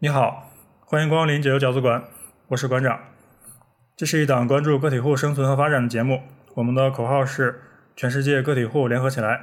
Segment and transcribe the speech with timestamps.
[0.00, 0.50] 你好，
[0.84, 2.04] 欢迎光临解忧饺子馆，
[2.48, 2.98] 我是馆长。
[3.96, 6.20] 这是一档关注个体户生存和发展的节目，
[6.54, 7.62] 我们的口号是
[7.96, 9.40] “全世界个体户联合起来”。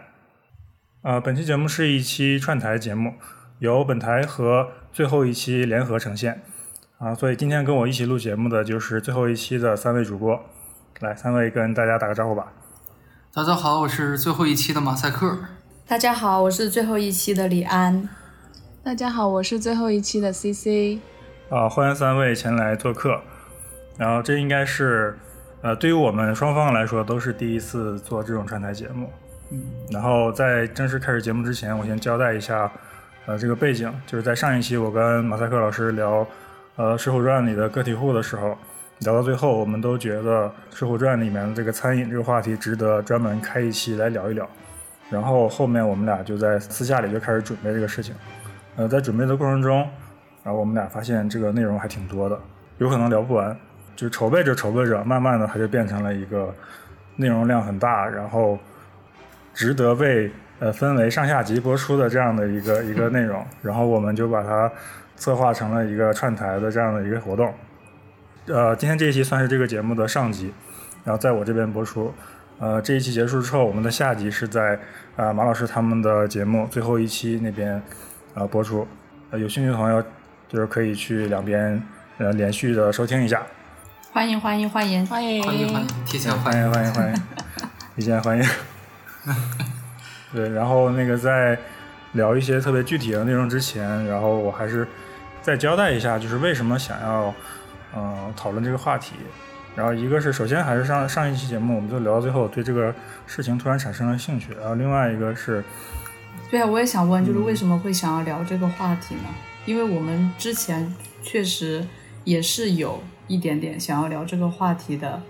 [1.02, 3.14] 啊，本期节目是一期串台节目，
[3.60, 6.44] 由本台和最后一期联合呈现。
[7.00, 10.46] 啊，所以今天跟我一起录节目的就是最后一期的三位主播。
[11.00, 12.52] 来，三位跟大家打个招呼吧。
[13.34, 15.40] 大家好，我是最后一期的马赛克。
[15.88, 18.10] 大家好，我是最后一期的李安。
[18.84, 21.00] 大家好，我是最后一期的 CC。
[21.50, 23.22] 啊，欢迎三位前来做客。
[23.96, 25.16] 然后这应该是，
[25.62, 29.08] 呃，对于我们双方来说都是第一次做这种串台节目。
[29.52, 29.62] 嗯。
[29.92, 32.72] 然后在正式开始节目之前，我先交代一下，
[33.28, 36.26] 呃，这个背景，就是在上一期我跟马赛克老师聊，
[36.76, 38.58] 呃，《水浒传》里的个体户的时候，
[39.02, 44.50] 聊到最后，我们都觉得《水浒传》里面的这个餐饮这个话题值得专门开一期来聊一聊。
[45.12, 48.16] 然后后面我们俩就在私下里就开始准备这个事情。
[48.82, 49.88] 呃，在准备的过程中，
[50.44, 52.40] 然后我们俩发现这个内容还挺多的，
[52.80, 53.56] 有可能聊不完。
[53.96, 56.52] 就筹备着筹备着，慢慢的它就变成了一个
[57.16, 58.58] 内容量很大，然后
[59.54, 63.46] 值得被呃分为上下集播出的这样的一个一个内容。
[63.62, 64.72] 然后我们就把它
[65.16, 67.54] 策划成了一个串台的这样的一个活动。
[68.48, 70.52] 呃，今天这一期算是这个节目的上集，
[71.04, 72.12] 然后在我这边播出。
[72.58, 74.80] 呃，这一期结束之后，我们的下集是在
[75.18, 77.80] 呃马老师他们的节目最后一期那边
[78.34, 78.88] 啊播出。
[79.30, 80.04] 呃，有兴趣的朋友
[80.50, 81.82] 就是可以去两边
[82.18, 83.42] 呃连续的收听一下。
[84.12, 87.22] 欢迎欢迎欢迎欢迎欢迎欢迎，提前欢迎欢迎欢迎，
[87.96, 88.44] 提前欢迎。
[90.34, 91.58] 对，然后那个在
[92.14, 94.88] 聊一些特别具体的内容之前，然后我还是
[95.42, 97.34] 再交代一下，就是为什么想要
[97.96, 99.16] 嗯讨论这个话题。
[99.74, 102.94] 然后一个是首先还是上上一期节目，我们就聊到最后，对这个
[103.26, 104.54] 事情突然产生了兴趣。
[104.60, 105.64] 然后另外一个是，
[106.52, 109.24] 对啊，我也想问，就是为什么会想要聊这个话题呢？
[109.66, 111.88] 因为我们之前确实
[112.26, 115.22] 也是有一点点想要聊这个话题的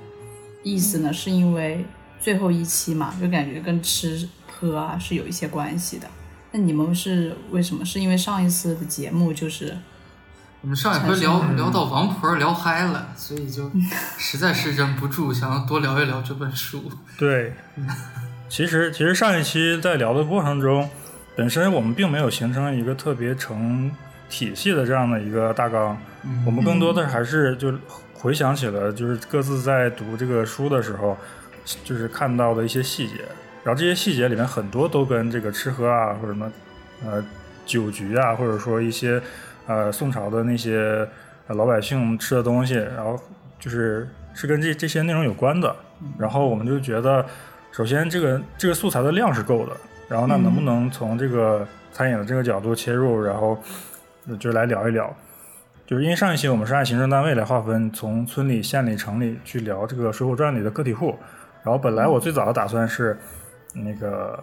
[0.64, 1.86] 意思呢，是因为
[2.20, 6.08] 最后一期嘛，就感觉跟吃喝啊是有一些关系的。
[6.52, 7.86] 那你们是为什么？
[7.86, 9.78] 是因为上一次的节目就是
[10.62, 13.70] 我们上一回聊聊到王婆聊嗨了，所以就
[14.18, 16.92] 实在是忍不住想要多聊一聊这本书。
[17.18, 17.54] 对，
[18.50, 20.90] 其实其实上一期在聊的过程中，
[21.42, 23.90] 本身我们并没有形成一个特别成
[24.30, 25.98] 体系的这样的一个大纲，
[26.46, 27.74] 我们更多的还是就
[28.14, 31.18] 回想起了就是各自在读这个书的时候，
[31.84, 33.16] 就是看到的一些细节，
[33.64, 36.52] 然后这些细节里面很多都跟这个吃喝啊或者什么
[37.04, 37.26] 呃
[37.66, 39.20] 酒局啊，或者说一些。
[39.68, 41.08] 呃，宋朝的那些
[41.48, 43.18] 老百姓吃的东西，然后
[43.60, 45.74] 就是是跟这这些内容有关的。
[46.18, 47.24] 然后我们就觉得，
[47.72, 49.78] 首先这个这个素材的量是够的。
[50.12, 53.58] 然后那能不能从这个餐饮的这个角度切入，然后
[54.38, 55.16] 就来聊一聊？
[55.88, 61.18] 就是因为上一期我们是按行政单位来划分，从村里、县里、城里去聊这个《水浒传》里的个体户。
[61.64, 63.18] 然后本来我最早的打算是
[63.74, 64.38] 那个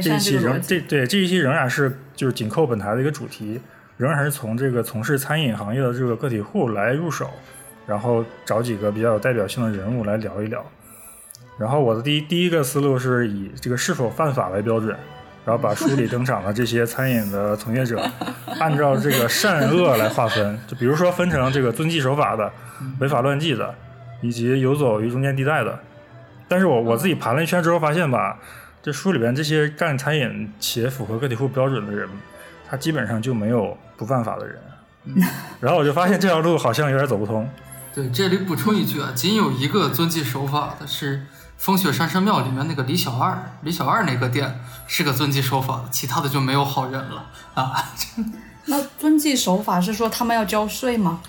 [0.00, 3.60] 这一期仍这对这一期仍然是就是紧扣本台的一个主题。
[3.96, 7.28] 仍然是从这个从事餐饮行业的这个个体户来入手，
[7.84, 10.64] 然后找几个比较有代表性的人物来聊一聊。
[11.60, 14.96] 然后我的第一第一个思路是以这个是否犯法为标准，
[15.44, 18.02] 然后把书里登场的这些餐饮的从业者
[18.58, 22.50] 按照这个善恶来划分，就比如说分成这个遵纪守法的、
[22.98, 23.74] 违法乱纪的，
[24.22, 25.78] 以及游走于中间地带的。
[26.48, 28.38] 但是我我自己盘了一圈之后发现吧，
[28.82, 32.08] 这书里边这些干餐饮且符合个体户标准的人。
[32.66, 34.56] 他基本上就没有不犯法的人，
[35.60, 37.46] 然后我就发现这条路好像有点走不通。
[37.92, 41.22] 对，这里补充一句啊，仅有一个遵纪守法的是
[41.60, 47.92] 风雪山神庙里面那个李小二，李小二那个店是个遵纪守法的，其他的就没有好人了啊。
[48.64, 51.20] 那遵纪守法是说他们要交税吗？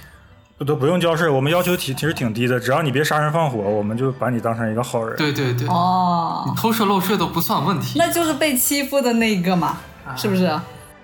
[0.58, 5.18] 不都不用交税，我们要求挺其实挺低的，只要你别杀人放火，我们就把你当成一个好人。
[5.18, 8.00] 对对对，哦，你偷税漏税都不算问题。
[8.00, 9.80] 那就是被欺负的那个嘛，
[10.16, 10.58] 是不是？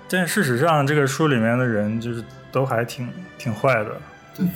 [0.09, 3.91] 但事实上，这个书里面的人就是都还挺挺坏的。
[4.37, 4.47] 对。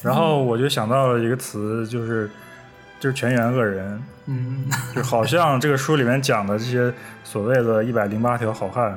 [0.00, 2.30] 然后我就想到了一个词，就是
[3.02, 4.00] 就是全员恶人。
[4.26, 4.64] 嗯。
[4.94, 6.94] 就好像这个书里面讲的这些
[7.24, 8.96] 所谓的一百零八条好汉，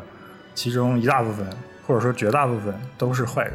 [0.54, 1.44] 其中一大部分
[1.88, 3.54] 或者说绝大部分都是坏人。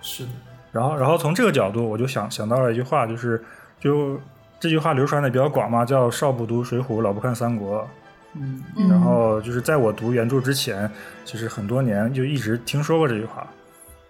[0.00, 0.30] 是的。
[0.72, 3.40] 然后，然后从这个角度，我就想想到了一句话，就是
[3.78, 4.20] 就
[4.58, 7.88] 这句话流传的比较广嘛，叫“少不读水浒，老不看三国”。
[8.34, 10.90] 嗯，然后就是在我读原著之前，
[11.24, 13.46] 就是很多年就一直听说过这句话。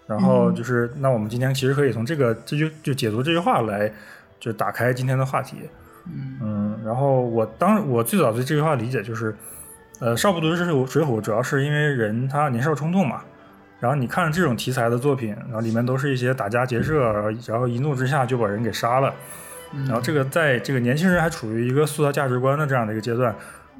[0.07, 3.91] 然后就是，那我们今天其实可以从这个这句就解读这句话来，
[4.39, 5.57] 就打开今天的话题。
[6.05, 9.35] 嗯，然后我当我最早对这句话理解就是，
[9.99, 13.21] 呃，少不读水浒，水浒主要是因为人他年少冲动嘛，
[13.79, 17.11] 然后你看这种题材的作品，然后里面都是一些打家劫舍，
[17.47, 19.13] 然后一怒之下就把人给杀了。
[19.87, 23.33] 然后这个在这个年轻人还处于一个塑造价值观的这样的一个阶段，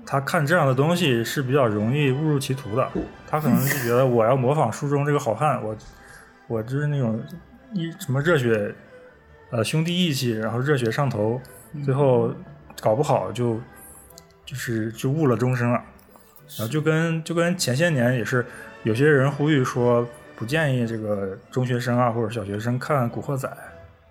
[0.06, 2.90] 他看这样的东西是比较容易误入歧途的。
[3.28, 5.76] 他可能是觉得我要模仿书中这个好汉，我
[6.48, 7.22] 我就是那种
[7.74, 8.74] 一什么热血，
[9.52, 11.40] 呃兄弟义气，然后热血上头，
[11.84, 12.34] 最后
[12.82, 13.60] 搞不好就
[14.46, 15.82] 就是就误了终生了。
[16.58, 18.46] 然后就跟就跟前些年也是
[18.84, 23.48] 有些人呼吁说不建议这个中学生啊或者小学生看《古惑仔》。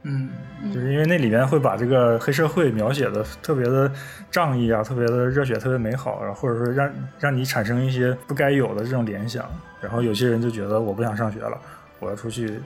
[0.05, 0.31] 嗯，
[0.75, 3.89] 就是因为那里面会把这个黑社会描写的特别的
[4.33, 9.49] 仗义啊，特别的热血，特别美好，然后或者说让让你产生一些不该有的这种联想，
[9.81, 11.57] 然后有些人就觉得我不想上学了，
[12.01, 12.61] 我要出去，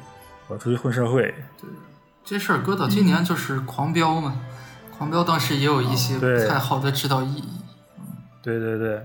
[0.48, 1.24] 我要出去混社会。
[1.60, 1.68] 对，
[2.24, 4.40] 这事儿搁到今年就是狂飙嘛，
[4.96, 7.44] 狂飙当时也有一些不太好的指导意义。
[8.42, 9.00] 对对对，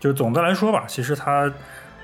[0.00, 1.48] 就总的来说吧，其实它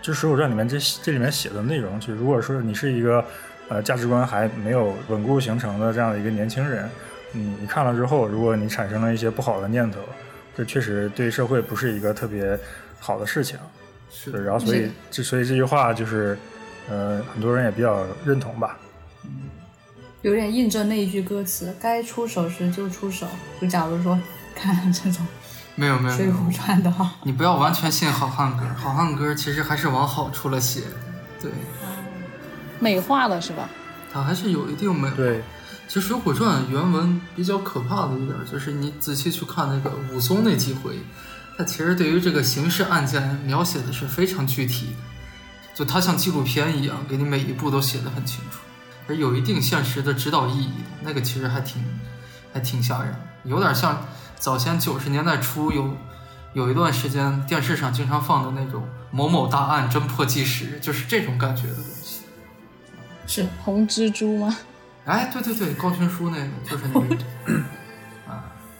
[0.03, 3.25] 就《水浒传》里面这这里面写的内容，就如果说你是一个。
[3.67, 6.87] 呃，价值观还没有稳固形成的这样的一个年轻人，
[7.33, 10.01] 你你看了之后，如果你产生了一些不好的念头，
[10.55, 12.61] 这确实对社会不是一个特别
[13.01, 13.59] 好的事情。
[14.11, 16.37] 是，然后所以这所以这句话就是，
[16.91, 18.79] 呃，很多人也比较认同吧。
[20.25, 23.29] 嗯，有点印证那一句歌词：该出手时就出手。
[23.61, 24.19] 就假如说
[24.57, 25.27] 看这种
[25.75, 30.83] 没有没有水浒传的话，你不要完全信好汉歌，好汉歌其实还是往好处了写。
[31.41, 31.51] 对。
[32.81, 33.69] 美化了是吧？
[34.13, 35.11] 它还是有一定美。
[35.13, 35.43] 对，
[35.89, 40.99] 其实《水浒传》原文比较可怕的一点，就是你仔细去看那个武松那几回，
[41.57, 48.59] 他其实对于这个刑事案件描写的是非常具体的，就他像纪录片一样，给你每一步都写得很清楚，
[49.09, 50.91] 而有一定现实的指导意义的。
[51.03, 51.83] 那个其实还挺，
[52.53, 53.15] 还挺吓人，
[53.45, 54.07] 有点像
[54.39, 55.97] 早先九十年代初有
[56.53, 62.23] 有一段时间电视上经常放的那种某某大案侦破纪实，就是这种感觉的东西。
[63.27, 64.57] 是红蜘蛛吗？
[65.05, 67.19] 哎，对对对，高群书那个就是那个啊，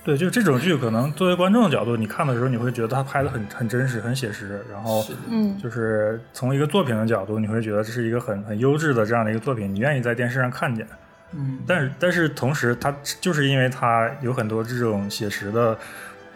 [0.05, 4.63] 对，就这种剧，可能作为观众的角度，你看的时候，你会觉得他拍的很很真实、很写实。
[4.71, 10.87] 然后，嗯，就是从一个作品的角度，你会觉得这是一个很很优质的这样的一个作品，你愿意在电视上看见。
[11.33, 15.77] 嗯，但是但是同时，它就是因为它有很多这种写实的、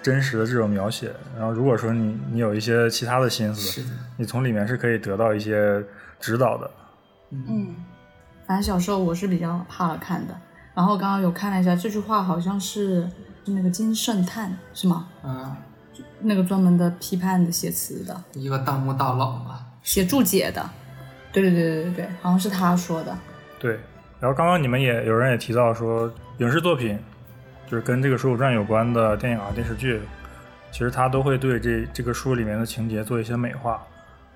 [0.03, 1.13] 真实的这种描写。
[1.37, 3.85] 然后，如果说你你有一些其他的心思，
[4.17, 5.85] 你从里面是可以得到一些
[6.19, 6.71] 指导的。
[7.31, 7.77] 嗯。
[8.47, 10.35] 反正小时候我是比较怕看的，
[10.75, 13.07] 然后刚刚有看了一下，这句话好像是
[13.51, 15.09] 那个金圣叹是吗？
[15.25, 15.57] 嗯，
[16.21, 20.69] 那个专门的批判的写词的一个大木大佬吧，写注解的。
[21.33, 23.17] 对对对对对对，好像是他说的。
[23.59, 23.79] 对，
[24.19, 26.99] 然后刚刚你们也有人也提到说，影视作品
[27.67, 30.01] 就是跟这个《水浒传》有关的电影啊、电视剧，
[30.73, 33.83] 其实他都会对这这个书里面的情节做一些美化，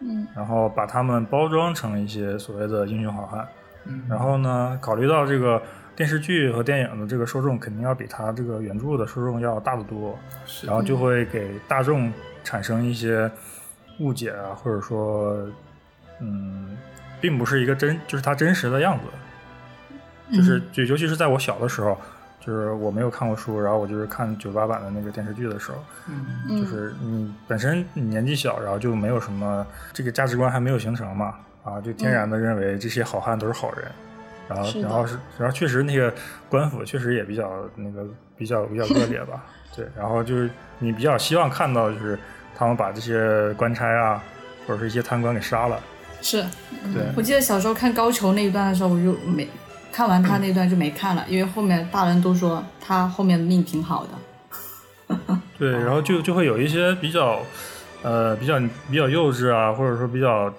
[0.00, 3.46] 嗯，然后把他们包装成一些所谓的英雄好汉。
[3.84, 5.60] 嗯然后呢，考虑到这个
[5.94, 10.18] 电视剧和电影的这个受众肯定要比它这个原著的受众要大得多，
[10.64, 12.12] 然后就会给大众
[12.42, 13.30] 产生一些
[14.00, 15.36] 误解啊，或者说，
[16.20, 16.76] 嗯，
[17.20, 21.96] 并不是一个真，就是它真实的样子，就是就尤其是在我小的时候，
[22.40, 25.78] 就是我没有看过书，然后我就是看九八版的那个电视剧的时候，
[26.08, 31.34] 嗯，就是你本身你年纪小，然后就没有什么这个价值观还没有形成嘛。
[31.64, 33.84] 啊，就天然的认为这些好汉都是好人，
[34.48, 36.12] 然后，然后是，然后确实那个
[36.48, 38.04] 官府确实也比较那个
[38.36, 39.44] 比较比较恶劣吧，
[39.74, 42.18] 对，然后就是你比较希望看到就是
[42.56, 44.22] 他们把这些官差啊，
[44.66, 45.80] 或者是一些贪官给杀了。
[46.20, 46.42] 是，
[46.92, 49.48] 对，我记得小时候看高俅那一段的时候，我就没
[49.90, 55.18] 看完他那段就没看了，因为后面大人都说他后面的命挺好的。
[55.58, 57.40] 对， 然后就就会有一些比较
[58.02, 58.58] 呃比较
[58.90, 60.52] 比较幼稚啊，或者说比较。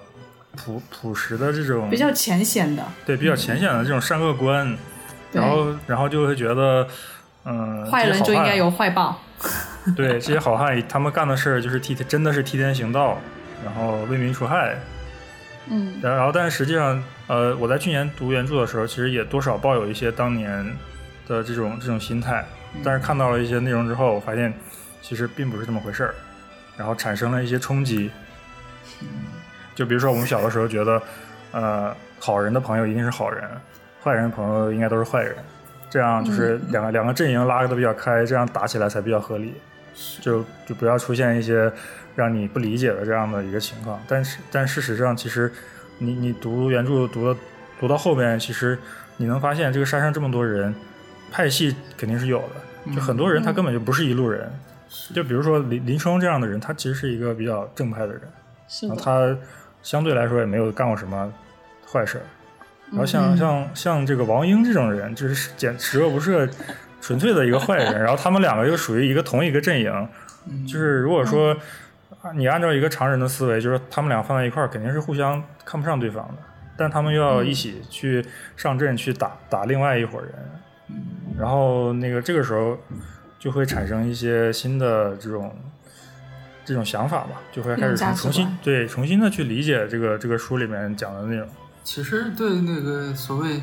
[0.56, 4.76] 朴朴实的这种比较浅显的，对比较浅显的这种善恶观，
[5.32, 6.86] 然后然后就会觉得，
[7.44, 9.20] 嗯，坏人就应该有坏报。
[9.94, 13.18] 对这些好汉，他们干的事儿就是替真的是替天行道，
[13.64, 14.78] 然后为民除害。
[15.66, 20.64] 嗯，然后但是实际上，呃，我在去年读原著的时候，其实也多少抱有一些当年
[21.26, 22.44] 的这种这种心态，
[22.82, 24.52] 但是看到了一些内容之后，我发现
[25.02, 26.14] 其实并不是这么回事儿，
[26.76, 28.10] 然后产生了一些冲击。
[29.74, 31.02] 就比如说，我们小的时候觉得，
[31.52, 33.42] 呃，好人的朋友一定是好人，
[34.02, 35.34] 坏人的朋友应该都是坏人，
[35.90, 39.54] 这样就是两个两个阵营拉的比较开，这样打起来才比较合理，
[40.20, 41.72] 就就不要出现一些
[42.14, 44.00] 让你不理解的这样的一个情况。
[44.06, 45.50] 但是，但事实上，其实
[45.98, 47.36] 你你读原著读了
[47.80, 48.78] 读到后边，其实
[49.16, 50.74] 你能发现这个山上这么多人，
[51.30, 54.50] 派系肯定是有的，就很多人他根本就不是一路人。
[55.12, 58.22] 就比如说林林冲这样的人，他其实是一个比较正派的人，
[58.68, 59.36] 是他。
[59.84, 61.32] 相对来说也没有干过什么
[61.86, 62.20] 坏事。
[62.90, 66.48] 然后像、嗯像像这个王英这种人，就是简十恶不赦，
[67.00, 68.02] 纯粹的一个坏人。
[68.02, 70.08] 然后他们两个又属于一个同一个阵营，
[70.48, 71.56] 嗯就是如果说
[72.20, 76.34] 啊你按照一个常人的思维，就是他们俩放在一块儿，肯定是互相看不上对方的。
[76.76, 78.24] 但他们又要一起去
[78.56, 80.32] 上阵去打打另外一伙人，
[81.38, 82.76] 然后那个这个时候
[83.38, 85.56] 就会产生一些新的这种
[86.64, 91.48] 这种想法吧，就会开始重新对重新的去理解这个这个书里面讲的内容。
[91.82, 93.60] 其实对那个所谓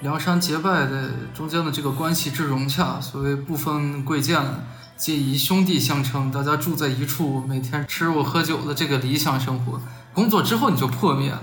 [0.00, 4.40] 梁山结拜的中间的这个关系之融洽，所谓不分贵贱，
[4.96, 9.80] 皆以兄弟相称，大家住在一处，每天吃肉喝酒的这个理想生活，
[10.12, 11.40] 工作之后你就破灭了。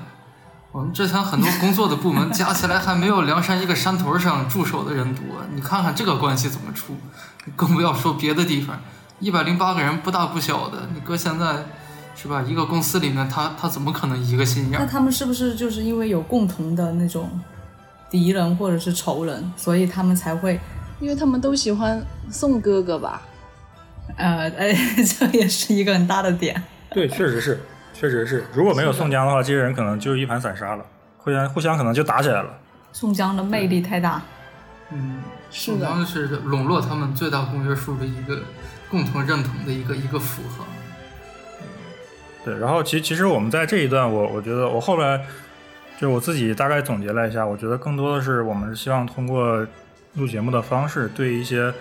[0.74, 6.96] 我们之前很多工作的部门加起来还没有梁山一个山头上驻守的人多，你看看这个关系怎么处，
[7.56, 8.80] 更不要说别的地方，
[9.22, 11.64] 一百零八个人不大不小的，你搁现在
[12.16, 12.42] 是吧？
[12.42, 14.84] 一个公司里面，他他怎么可能一个心眼儿？
[14.84, 17.30] 那他们是不是就是因为有共同的那种
[18.10, 20.60] 敌人或者是仇人，所以他们才会
[21.00, 23.22] 因为他们都喜欢宋哥哥吧？
[24.18, 24.76] 呃 哎，
[25.06, 26.62] 这也是一个很大的点。
[26.90, 27.62] 对，确实是，
[27.94, 28.44] 确实是。
[28.54, 30.84] 如果没有宋江的话，这些人可能就一盘散沙了，
[31.18, 32.50] 互相互相可能就打起来了。
[32.92, 34.22] 宋江的魅力太大，
[34.92, 38.40] 嗯，是的宋江是笼络他们最大公约数的一个
[38.92, 40.68] 共同认同的一个一个符号。
[42.46, 45.26] 对，然后其其实我们在这一段，我我觉得我后来
[46.00, 49.66] 就我自己大概总结了一下，我觉得更多的是我们是希望通过
[50.16, 51.74] 录节目的方式，对一些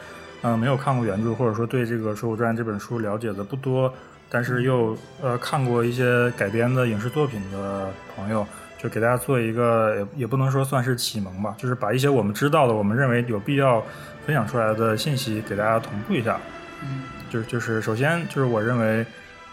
[0.43, 3.93] 嗯、没有看过原著或者说对这个《水浒传》这本书了解的不多，
[4.31, 8.47] 但是又呃看过一些改编的影视作品的朋友，
[8.79, 13.83] 就给大家做一个也也不能说算是启蒙吧，就是把一些我们知道的、我们认为有必要
[14.25, 16.41] 分享出来的信息给大家同步一下。
[16.83, 19.07] 嗯，就是就是首先就是我认为，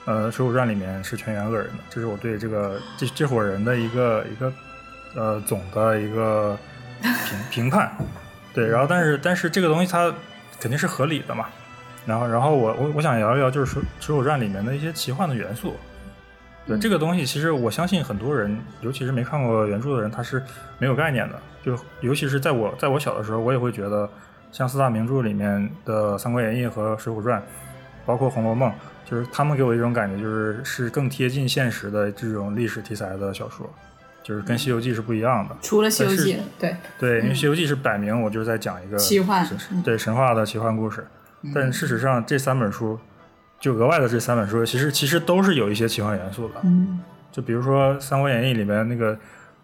[0.05, 4.53] 呃，《水浒传》里面是全员恶人的，这是我对这个这这伙人的一个一个
[5.15, 6.57] 呃总的一个
[7.01, 7.91] 评评判。
[8.53, 10.13] 对，然后但是但是这个东西它
[10.59, 11.45] 肯定是合理的嘛。
[12.05, 15.75] 然后然后我我我想聊一聊就是水《水浒传》里面的一些奇幻的元素。
[16.65, 20.43] 对、这个东西，其实我相信很多人，尤其是没看过原著的人，他是
[20.79, 21.39] 没有概念的。
[21.63, 24.09] 就尤其是在我在我小的时候，我也会觉得，
[24.57, 27.39] 像四大名著里面的《三国演义》和《水浒传》，
[28.07, 28.67] 包括《红楼梦》，
[29.07, 33.71] 就是他们给我一种感觉，就是是更贴近现实的这种历史题材的小说，
[34.23, 35.55] 就是跟《西游记》是不一样的。
[35.61, 41.05] 除了《西游但是记》，对，对，因为《西游记》是摆明我就是在讲一个奇幻嗯对神话的奇幻故事，
[41.53, 42.99] 但事实上这三本书，
[43.59, 46.55] 就额外的这三本书，其实其实都是有一些奇幻元素的。
[46.63, 46.99] 嗯，
[47.31, 49.15] 就比如说《三国演义》里面那个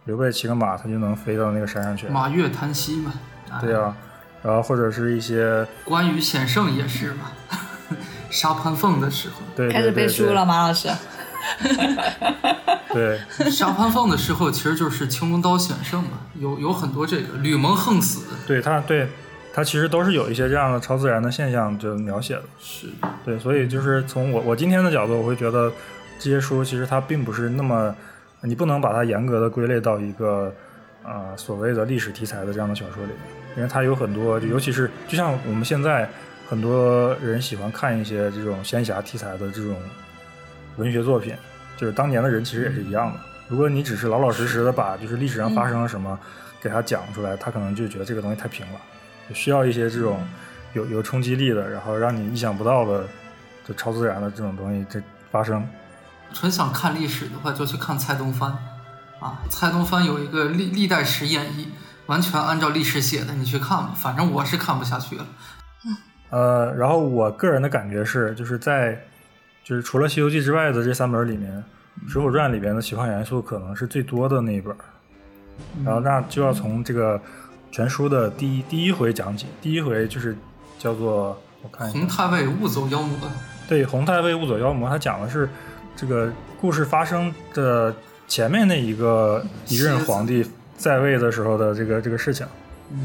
[0.06, 2.08] 刘备骑个马，他就能飞到那个山上去。
[2.10, 3.12] 马跃檀溪嘛，
[3.50, 3.98] 啊对啊，
[4.44, 7.32] 然后或者是一些关羽险胜也是嘛，
[8.30, 10.90] 杀潘凤的时候，对开始背书了，马老师。
[12.94, 13.20] 对。
[13.40, 19.08] 对 杀潘凤的时候其实就是青龙刀险胜嘛，有有很多这个吕蒙横死，对，他对
[19.52, 22.44] 他其实都是有一些这样的超自然的现象就描写的。
[22.60, 22.88] 是。
[23.26, 25.72] 对，所以就是从我我今天的角度，我会觉得
[26.20, 27.96] 这些书其实它并不是那么，
[28.42, 30.54] 你不能把它严格的归类到一个
[31.04, 33.18] 呃所谓的历史题材的这样的小说里面，
[33.56, 36.10] 因为它有很多，就尤其是就像我们现在
[36.50, 39.76] 很多人喜欢看一些这种仙侠题材的这种
[40.78, 41.36] 文学作品，
[41.78, 43.20] 就是当年的人其实也是一样的。
[43.48, 46.18] 如果你只是老老实实的把就是历史上发生了什么
[46.62, 48.80] 给他讲出来，他可能就觉得这个东西太平了，
[49.34, 50.26] 需要一些这种
[50.74, 53.06] 有有冲击力的，然后让你意想不到的，
[53.68, 55.68] 就超自然的这种东西这发生。
[56.34, 58.58] 纯想看历史的话，就去看蔡东藩
[59.20, 59.44] 啊。
[59.50, 61.70] 蔡东藩有一个历历代史演义，
[62.08, 63.94] 完全按照历史写的，你去看吧。
[63.96, 65.26] 反正我是看不下去了。
[66.30, 69.00] 呃，然后我个人的感觉是，就是在
[69.64, 71.64] 就是除了《西游记》之外的这三本里面，
[72.12, 74.76] 《水浒传》里边的奇幻元素可能是最多的那一本。
[75.86, 77.22] 然后那就要从这个
[77.72, 79.46] 全书的第一第一回讲起。
[79.62, 80.36] 第一回就是
[80.80, 83.16] 叫做我看一下洪，太尉误走妖魔，
[83.68, 85.48] 对，洪太尉误走妖魔，他讲的是
[85.96, 87.96] 这个故事发生的
[88.28, 90.44] 前面那一个一任皇帝
[90.84, 92.46] 在位的时候的这个这个事情，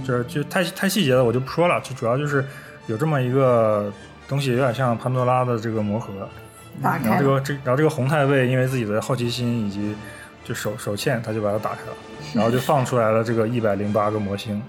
[0.04, 1.80] 就是就太太细节了，我就不说了。
[1.80, 2.44] 就主要就是
[2.88, 3.92] 有这么一个
[4.26, 6.28] 东西，有点像潘多拉的这个魔盒，
[6.82, 9.94] 打然后，这个这然后这个洪太尉因为自己的好奇心以及
[10.44, 11.96] 就手手欠，他就把它打开了，
[12.34, 14.60] 然后就放出来了这个一百零八个魔星。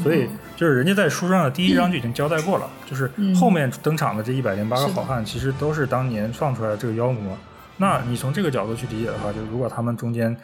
[0.00, 7.36] 所以就是人家在书上的第一章就已经交代过了，就是后面登场的这一百零八个好汉，其实都是当年放出来的这个妖魔。
[7.78, 10.36] 那你从这个角度去理解的话，就如果他们中间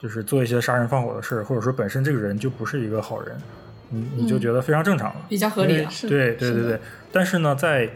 [0.00, 3.36] 就是做一些杀人放火的事儿，或者说本身这个人就不是一个好人，
[3.88, 5.26] 你你就觉得非常正常了。
[5.28, 6.80] 比较合理对对对对。
[7.12, 7.88] 但是呢，在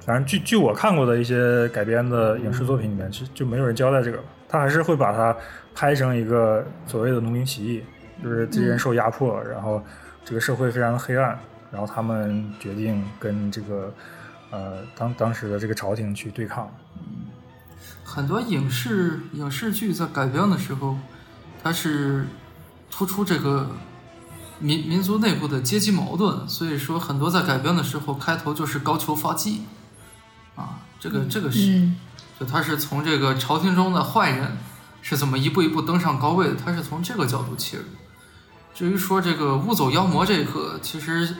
[0.00, 4.18] 反正据据我看过的一些改编的影视作品里面，其实就没有人交代这个。
[4.48, 5.36] 他还是会把它
[5.74, 7.82] 拍成一个所谓的农民起义，
[8.22, 9.82] 就是这些人受压迫，然后
[10.24, 11.36] 这个社会非常的黑暗，
[11.72, 13.92] 然后他们决定跟这个
[14.52, 16.72] 呃当当时的这个朝廷去对抗。
[18.04, 20.96] 很多影视影视剧在改编的时候，
[21.64, 22.28] 它是
[22.90, 23.70] 突出这个
[24.58, 29.62] 民民族内部的阶级矛盾，所以说很多在改编的时候开头就是高俅发迹，
[30.54, 31.96] 啊，这个这个是，嗯
[32.38, 34.58] 就他是从这个朝廷中的坏人
[35.00, 37.84] 是怎么一步一步登上高位的，他是从这个角度切入。
[38.74, 41.36] 至于说这个误走妖魔这个，其实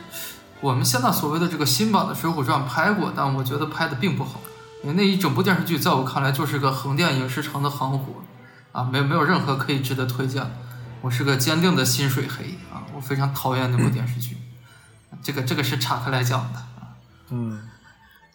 [0.61, 4.41] 我们现在所谓的这个新版的《水浒传》拍过，但我觉得拍的并不好。
[4.83, 8.23] 因为那一整部电视剧在我看来就是个横店影视城的行活，
[8.75, 10.51] 啊，没有没有任何可以值得推荐的。
[11.01, 14.37] 我是个坚定的心水黑啊，我非常讨厌那部电视剧。
[15.23, 16.91] 这个这个是岔开来讲的啊。
[17.31, 17.69] 嗯，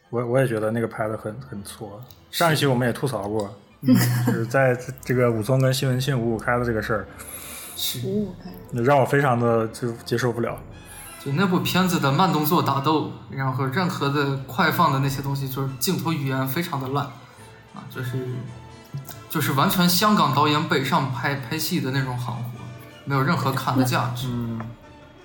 [0.09, 2.01] 我我也觉得那个拍的很很挫。
[2.31, 3.53] 上一期我们也吐槽过，
[4.25, 7.07] 就是在这个武松跟西门庆五五开的这个事儿，
[7.75, 10.57] 是，五五开，让我非常的就接受不了。
[11.21, 17.03] 就那部片子的慢动作打斗，然后任何的快放的那些东西，就是镜头语言非常的烂，
[17.75, 18.25] 啊，就是
[19.29, 22.43] 就是完全香港导演北上拍拍戏的那种行活，
[23.05, 24.27] 没有任何看的价值。
[24.27, 24.59] 嗯，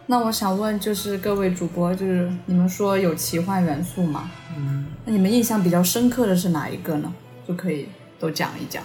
[0.06, 4.30] 那我想问，就是各位主播，就是你们说有奇幻元素吗？
[4.56, 7.10] 嗯，那你们印象比较深刻的是哪一个呢？
[7.48, 7.88] 就可以
[8.20, 8.82] 都讲一讲。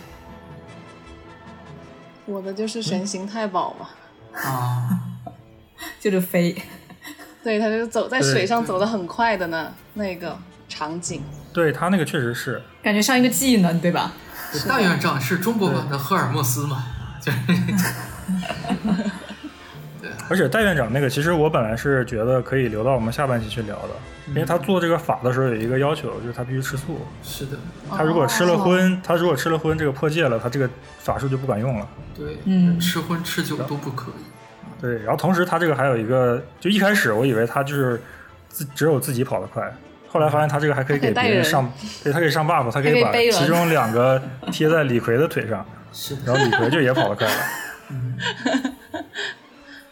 [2.26, 3.90] 我的就是神行太保吧。
[4.34, 5.00] 啊，
[6.00, 6.56] 就是飞，
[7.44, 10.38] 对，他就走在水上走得很快的呢，那个
[10.70, 11.22] 场景。
[11.52, 14.14] 对他那个确实是，感觉像一个技能，对吧？
[14.68, 16.86] 大院长是中国版的赫尔墨斯嘛？
[17.22, 17.38] 就是
[20.30, 23.90] 而且戴院长那个，其实我本来是觉得可以留到我们下半期去聊的，
[24.28, 27.00] 因为他做这个法的时候有一个要求，就是他必须吃素。
[27.24, 27.58] 是的，
[27.90, 31.88] 他如果吃了荤，他如果吃了荤，这个破戒了，他这个法术就不管用了。
[32.16, 34.24] 对，嗯吃荤吃酒都不可以。
[34.80, 38.00] 对，然后同时他这个还有一个，就一开始我以为他就是
[38.48, 39.76] 自只有自己跑得快，
[40.10, 41.72] 后来发现他这个还可以给别人上，
[42.04, 47.42] 对他可以上 buff，他可以把其中两个贴在李逵的腿上， 是的，然后李逵就也跑得快了，
[47.90, 48.18] 嗯，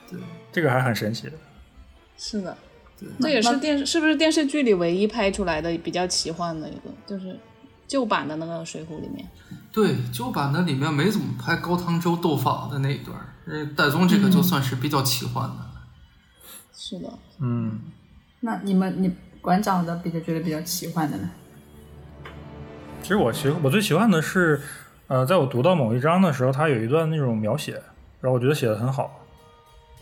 [0.10, 0.20] 对，
[0.52, 1.34] 这个还很神奇的。
[2.18, 2.58] 是的，
[3.00, 7.40] 对这也是电视是不是电视剧里唯一拍出来的比较奇幻的一个，就是
[7.88, 9.24] 旧版的那个《水浒》里面。
[9.72, 13.16] 对，旧版的里面没怎么拍高汤州斗法的那一段
[13.76, 15.56] 戴宗这个就算是比较奇幻的。
[16.76, 17.08] 是的，
[17.40, 17.80] 嗯，
[18.40, 19.12] 那你们你
[19.48, 21.30] 馆长的比较觉得比较奇幻的呢？
[23.02, 24.60] 其实我喜我最喜欢的是，
[25.08, 27.82] 呃，在我读到某一章的时候，他有一段那种描写，
[28.20, 29.24] 然后我觉得写的很好，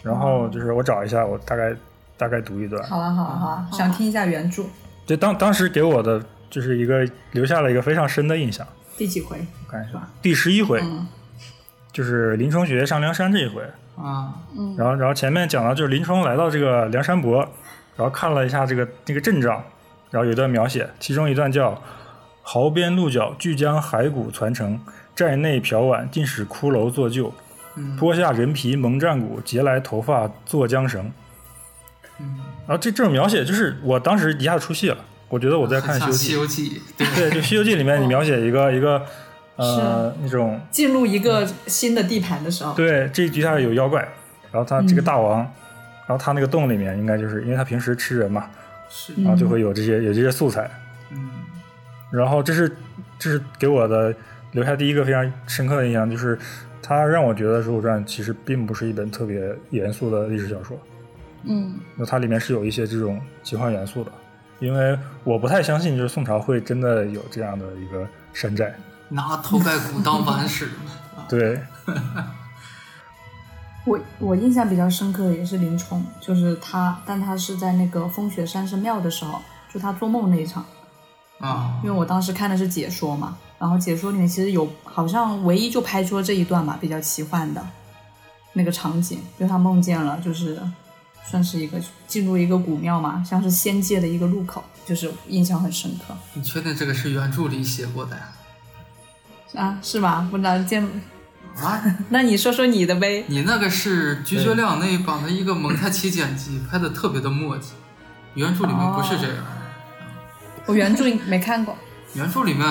[0.02, 1.76] 然后就是我找一下，我大概
[2.18, 2.84] 大概读一段。
[2.90, 4.64] 好啊，好啊，好啊，想听一下原著
[5.06, 8.66] 就当当时给我的就是一个留下了一个非常深的印象。
[8.98, 9.38] 第几回？
[9.64, 11.06] 我看一下，第十一回，嗯
[11.92, 13.62] 就是林冲学上梁山这一回。
[13.96, 14.42] 啊，
[14.76, 17.48] 然后，然后前面讲到就是林冲来到这个梁山泊，
[17.96, 19.64] 然后看了一下这个这个阵仗，
[20.12, 21.82] 然后有一段描写，其中一段叫
[22.44, 24.80] “壕边鹿角俱将骸骨传承，
[25.16, 27.34] 寨内瓢碗尽使骷髅做旧，
[27.76, 27.96] 嗯。
[27.98, 31.12] 脱下人皮蒙战鼓，截来头发做缰绳。”
[32.18, 36.64] 嗯，然后这这种描写，就是我当时一下子出戏了，我觉得我在看《西游记》。
[36.68, 39.06] 西游记》，对， 对，就《西游记》里面你描写一个 一个
[39.58, 44.00] 呃那种进入一个新的地盘的时候，对，这一局下有妖怪，
[44.50, 45.46] 然后他这个大王，
[46.08, 48.50] 然后他那个洞里面应该就是因为他平时吃人嘛，
[48.90, 50.70] 是，然后就会有这些有这些素材，
[51.12, 51.30] 嗯，
[52.12, 52.76] 然后这是
[53.18, 54.14] 这是给我的
[54.52, 56.38] 留下第一个非常深刻的印象，就是
[56.82, 60.78] 它让我觉得《水浒传》其实并不是一本特别严肃的历史小说，
[61.44, 64.12] 嗯，那它里面是有一些这种奇幻元素的，
[64.60, 68.74] 因为我不太相信就是宋朝会真的有这样的一个山寨，
[69.10, 71.60] 拿头盖骨当碗使嘛，对，
[73.86, 79.40] 我我印象比较深刻的也是林冲，就是他，但他是在那个风雪山神庙的时候，
[79.72, 80.66] 就他做梦那一场，
[81.40, 87.66] 啊因为我当时看的是解说嘛，然后解说里面其实有好像唯一就拍出了这一段嘛，比较奇幻的
[88.54, 90.60] 那个场景，就他梦见了，就是
[91.24, 98.32] 算是一个进入一个古庙嘛，像是仙界的一个入口，就是印象很深刻你确定这个是原著里写过的呀？
[99.54, 100.28] 啊，是吧？
[100.32, 100.84] 不知道见，
[101.62, 103.24] 啊， 那你说说你的呗？
[103.28, 107.72] 你那个是菊学亮那一版的一个蒙太奇剪辑，拍的特别的墨迹，
[108.34, 109.46] 原著里面不是这样。
[110.66, 111.78] 我原著没看过，
[112.14, 112.68] 原著里面，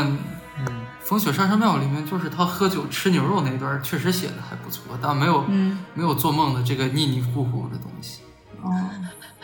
[0.59, 0.67] 嗯，
[1.03, 8.21] 风雪山神庙里面就是他喝酒吃牛肉那段，确实写的还不错，但没有、嗯，没有做梦的这个腻腻糊糊的东西。
[8.63, 8.91] 哦，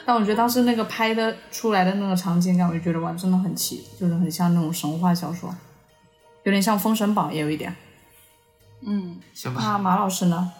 [0.04, 5.54] 但我觉得当时那个拍的出来的那个场景感，我就觉得哇，真的很奇，就是很像那种神话小说，
[6.44, 7.74] 有点像《封神榜》也有一点。
[8.82, 9.60] 嗯，行吧。
[9.62, 10.50] 那马老师呢？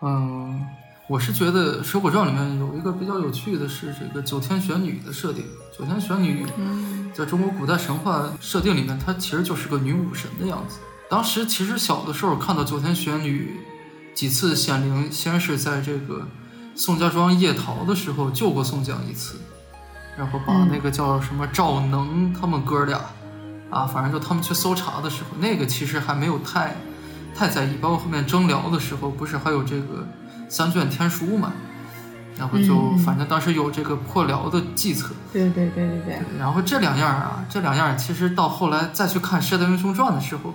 [0.00, 0.66] 嗯，
[1.08, 5.44] 我是觉得《水浒传》里面有一个比较有趣的是这个九天玄女的设定。
[5.76, 6.46] 九天玄女
[7.14, 10.78] 在中国古代神话设定里面，她其实就是个女武神的样子。
[11.10, 13.60] 当时其实小的时候看到九天玄女
[14.14, 16.26] 几次显灵，先是在这个
[16.74, 19.38] 宋家庄夜逃的时候救过宋江一次，
[20.16, 23.00] 然后把那个叫什么赵能他们哥俩
[23.70, 26.76] 啊，反正就他们去搜查的时候，那个其实还没有太
[27.38, 30.04] 太在意，包括后面征辽的时候，不是还有这个
[30.48, 31.52] 三卷天书嘛？
[32.36, 40.52] 然后就嗯反正当时有这个破辽的计策，对对对对对，然后这两样啊，这两样其实到后来再去看《射雕英雄传》的时候，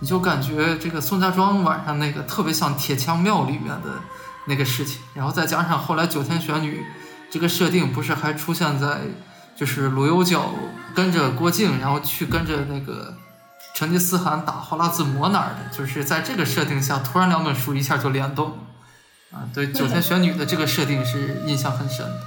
[0.00, 4.00] 你就感觉这个宋家庄晚上那个特别像铁枪庙里面的
[4.46, 6.84] 那个事情，然后再加上后来九天玄女
[7.30, 9.00] 这个设定，不是还出现在
[9.56, 10.50] 就是鲁有角
[10.94, 13.12] 跟着郭靖，然后去跟着那个
[13.76, 18.52] 成吉思汗打花剌子模哪儿的，就是在这个设定下，突然两本书一下就联动
[19.30, 22.20] 啊，对九天玄女的这个设定是印象很深的。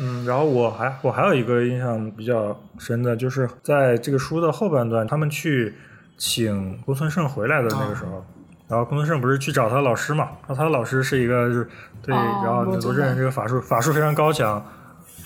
[0.00, 5.74] 嗯，然后我还我还有一个印象比较深的，就是在这个书的后半段，他们去
[6.16, 8.24] 请公孙胜回来的那个时候，
[8.68, 11.68] 然后公孙胜不是去找他的老师嘛，然后他的老师是一个就是
[12.00, 14.64] 对，哦然后罗宗南罗真人这个法术法术非常高强，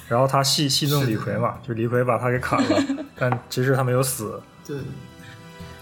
[0.08, 2.76] 然后他戏戏弄李逵嘛，就李逵把他给砍了，
[3.16, 4.82] 但其实他没有死，对，是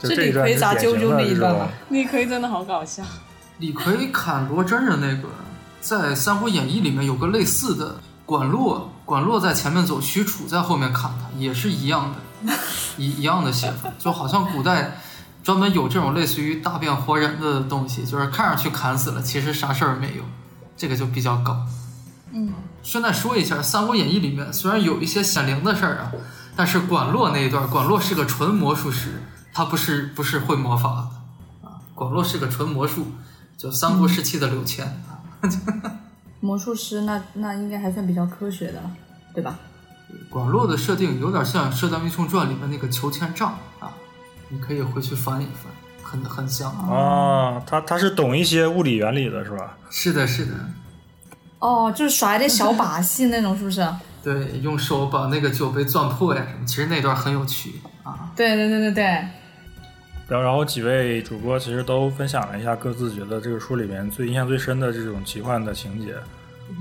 [0.02, 3.02] 就这一段李逵砸是典型啾啾的这种那一段吗李逵真的好搞笑。
[3.58, 5.28] 李逵砍罗真人那个，
[5.80, 12.14] 在《三国演义》里面有个类似的，管骆管骆在前面走，许褚在后面砍他，也是一样
[12.46, 12.52] 的，
[12.96, 14.98] 一一样的写法，就好像古代
[15.42, 20.22] 专门有这种类似于大变活人的东西，就是看上去砍死了，其实啥事儿没有，
[20.76, 21.58] 这个就比较搞。
[22.32, 26.12] 嗯，顺带说一下，《三国演义》里面虽然有一些显灵的事儿啊，
[26.56, 30.88] 但是管骆那一段，管骆是个纯魔术师，他不是不是会魔法
[31.62, 33.06] 的啊，广洛是个纯魔术，
[33.56, 35.20] 就三国时期的刘谦啊。
[36.40, 38.82] 魔术师那那应该还算比较科学的，
[39.34, 39.58] 对吧？
[40.28, 43.92] 广洛的设定有点像《射雕英雄传》里面那个裘千丈啊，
[44.48, 45.70] 你可以回去翻一翻，
[46.02, 46.72] 很很像。
[46.72, 49.76] 啊，他他是懂一些物理原理的是吧？
[49.90, 50.52] 是的，是的，
[51.58, 53.86] 哦，就是耍一点小把戏那种，是不是？
[54.22, 58.32] 对，用手把那个酒杯攥破呀什么，其实那段很有趣啊。
[58.34, 59.28] 对对对对对，
[60.30, 66.14] 然后，然后几位主播其实都分享了一下各自觉得这个书里面最印象最深的这种奇幻的情节。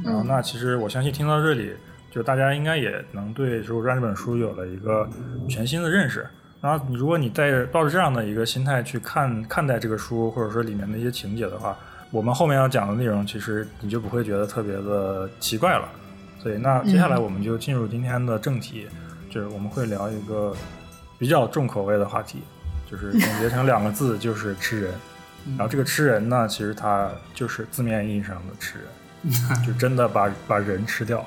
[0.06, 1.74] 然后，那其实我相信听到这里，
[2.12, 5.10] 就大家应该也能对《水浒传》这本书有了一个
[5.50, 6.30] 全新的认识。
[6.62, 11.76] 然后，如果你带着抱着这样的一个心态去看看待这个书，或者说里面的一些情节的话，
[12.12, 15.90] 我们后面要讲的内容，其实你就不会觉得特别的奇怪了。
[16.38, 18.88] 所以，那接下来我们就进入今天的正题，
[19.30, 20.54] 就是我们会聊一个
[21.18, 22.40] 比较重口味的话题，
[22.90, 24.94] 就是总结成两个字，就是吃人。
[25.58, 31.26] 然后这个吃人呢，其实它就是字面意义上的吃人， 就真的把把人吃掉。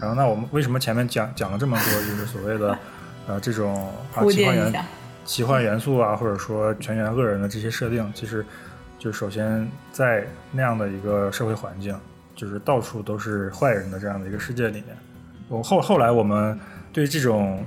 [0.00, 2.78] 然后那我们为什么前面讲讲了这么多，就是所谓的
[3.26, 4.84] 呃这种啊奇幻元。
[5.24, 8.46] 奇幻元素啊，或者说全员恶人的这些设定，其实
[8.96, 11.98] 就首先在那样的一个社会环境，
[12.36, 14.96] 就是到处都是坏人的这样的一个世界里面，
[15.48, 16.56] 我后后来我们
[16.92, 17.66] 对这种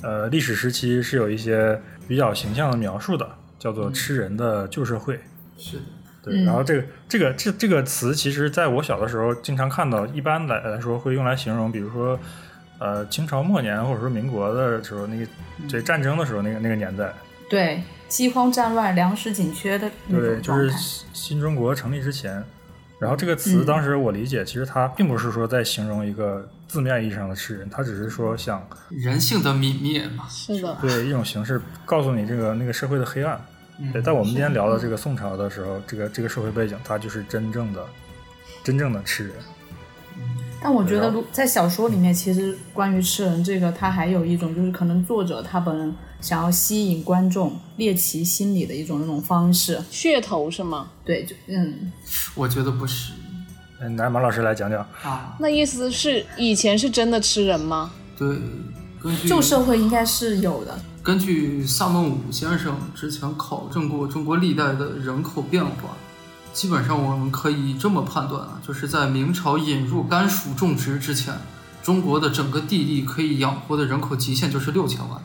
[0.00, 1.76] 呃历史时期是有一些
[2.08, 5.20] 比较形象的描述的，叫做吃人的旧社会。
[5.58, 5.82] 是的，
[6.22, 12.18] 对，嗯然后这个这个这这个词，其实在我小的时候经常看到，一般来来说会用来形容，比如说，
[12.78, 15.26] 呃，清朝末年或者说民国的时候，那个
[15.68, 17.12] 这战争的时候，那个那个年代，
[17.48, 20.70] 对，饥荒战乱、粮食紧缺的那对，种就是
[21.12, 22.44] 新中国成立之前。
[22.98, 30.26] 然后这个词，嗯当时我理解，其实它并不是说在形容一个字面意义上的吃人，它只是说想人性的泯灭嘛。
[30.28, 33.38] 是的，对一种形式告诉你这个那个社会的黑暗。
[33.78, 37.84] 嗯对，在我们今天聊的这个宋朝的时候，这个这个社会背景，它就是真正的
[38.64, 39.34] 真正的吃人。
[40.66, 49.80] 但我觉得，如在小说里面，其实关于吃人这个，它还有一种就是可能作者他本人想要吸引观众、猎奇心理的一种那种方式。
[49.92, 50.88] 噱头是吗？
[51.04, 51.92] 对，就嗯，
[52.34, 53.12] 我觉得不是
[53.80, 54.84] 嗯，来马老师来讲讲。
[55.04, 55.36] 啊。
[55.38, 57.92] 那意思是以前是真的吃人吗？
[58.18, 58.26] 对，
[59.00, 60.76] 根据旧社会应该是有的。
[61.00, 65.96] 根据萨孟武先生之前考证过中国历代的人口变化，
[66.56, 71.34] 基本上我们可以这么判断啊，就是在明朝引入甘薯种植之前，
[71.82, 75.20] 中国的整个地力可以养活的人口极限就是六千万，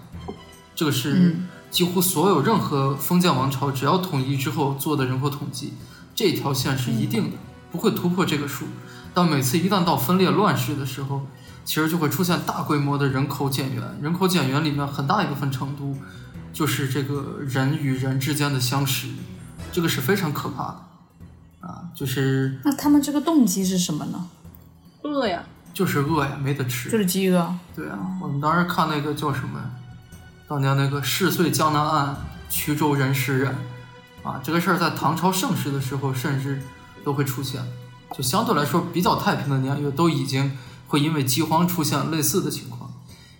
[0.76, 5.72] 这个是嗯几乎所有任何封建王朝只要统一之后做的人口统计，
[6.13, 7.38] 这条线是一定的，
[7.72, 8.65] 不会突破这个数。
[9.13, 11.26] 但每次一旦到分裂乱世的时候，
[11.63, 13.82] 其实就会出现大规模的人口减员。
[14.02, 15.96] 人口减员里面很大一部分程度
[16.52, 19.08] 就是这个人与人之间的相识，
[19.72, 20.90] 这个是非常可怕的
[21.71, 21.88] 啊！
[21.95, 24.27] 就是那他们这个动机是什么呢？
[25.03, 26.89] 饿呀，就是饿呀，没得吃。
[26.89, 27.55] 就是饥饿。
[27.73, 29.69] 对啊，我们当时看那个叫什么呀？
[30.47, 32.17] 当年那个“逝岁江南岸，
[32.49, 33.55] 衢州人食人”，
[34.21, 36.62] 啊，这个事儿在唐朝盛世的时候，甚至
[37.05, 37.63] 都会出现。
[38.13, 40.57] 就相对来说比较太平的年月，都已经
[40.89, 42.91] 会因为饥荒出现类似的情况。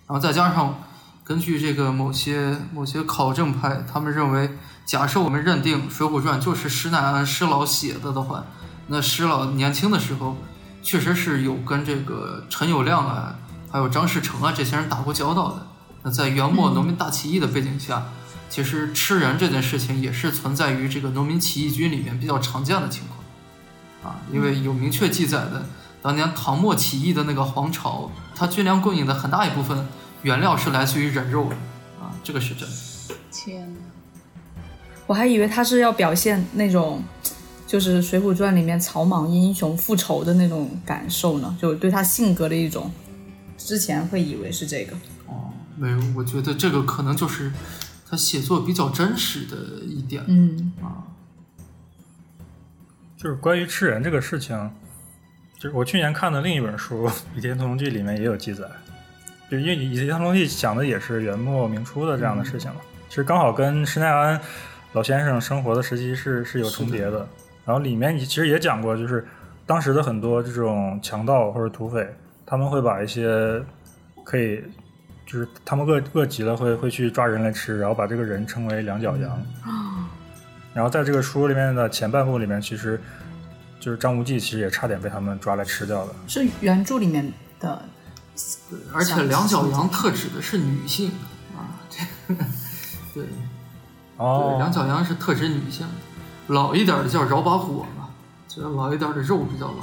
[0.06, 0.82] 然后再加上
[1.24, 8.44] 根据这个某些某些考证派，他们认为，假设我们认定《水浒传》就是施耐庵施老写的的话，
[8.88, 10.36] 那施老年轻的时候
[10.82, 13.36] 确实是有跟这个陈友谅啊，
[13.70, 15.66] 还有张士诚啊这些人打过交道的。
[16.02, 18.02] 那在元末农民大起义的背景下，
[18.50, 24.12] 其实吃人这件事情也是存在于这个农民起义军里面比较常见的情况。
[24.12, 25.64] 啊，因为有明确记载的，
[26.02, 29.86] 当年唐末起义的那个黄巢，它军粮供应的很大一部分
[30.22, 31.56] 原料是来自于人肉的，
[32.00, 32.74] 啊，这个是真的。
[33.30, 33.80] 天哪！
[35.06, 37.02] 我还以为他是要表现那种，
[37.66, 42.90] 就是《水浒传》里面草莽英雄复仇的那种感受呢，就对他性格的一种。
[43.58, 44.96] 之前会以为是这个。
[45.26, 47.52] 哦，没有，我觉得这个可能就是
[48.08, 50.24] 他写作比较真实的一点。
[50.26, 51.02] 嗯啊。
[53.16, 54.70] 就是关于吃人这个事情，
[55.58, 57.06] 就是我去年看的另一本书
[57.36, 58.64] 《倚天屠龙记》里面也有记载，
[59.52, 64.40] 就因为《倚天屠龙记》讲的也是元末明初的这样的事情嘛，其实刚好跟施耐庵
[64.94, 67.28] 老先生生活的时期是是有重叠的。
[67.66, 69.22] 然后里面其实也讲过，就是
[69.66, 72.08] 当时的很多这种强盗或者土匪，
[72.46, 73.62] 他们会把一些
[74.24, 74.64] 可以，
[75.26, 79.42] 就是他们饿饿极了会会去抓人来吃，然后把这个人称为两脚羊。
[80.72, 82.98] 然后在这个书里面的前半部里面，其实
[83.78, 86.14] 就是张无忌，其实也差点被他们抓来吃掉了。
[86.26, 87.82] 是原著里面的，
[88.70, 91.12] 对，而且两脚羊特指的是女性
[91.56, 92.34] 啊，这
[93.12, 93.24] 对，
[94.16, 95.86] 哦，对，两脚羊是特指女性，
[96.46, 98.08] 老一点的叫饶把火嘛，
[98.48, 99.78] 这老一点的肉比较老。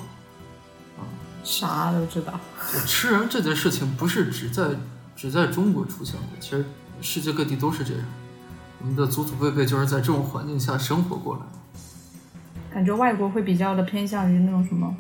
[1.01, 1.05] 啊
[1.43, 2.33] 啥都知道。
[2.71, 4.69] 就吃人这件事情，不是只在
[5.15, 6.65] 只在中国出现的，其实
[7.01, 8.03] 世界各地都是这样。
[8.81, 11.41] 我们的祖祖辈辈就是在这种环境下生活过来。
[12.71, 14.95] 感觉外国会比较的偏向于那种什么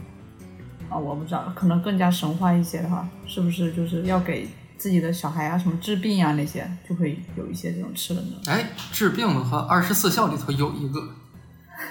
[0.89, 4.47] 啊，我不知道，可能更加神话一些的话，是不是就是要给
[4.77, 8.29] 自己的小孩啊什么治病啊那些，就会有一些这种吃的呢。
[8.45, 11.09] 哎，治病的话，二十四孝里头有一个，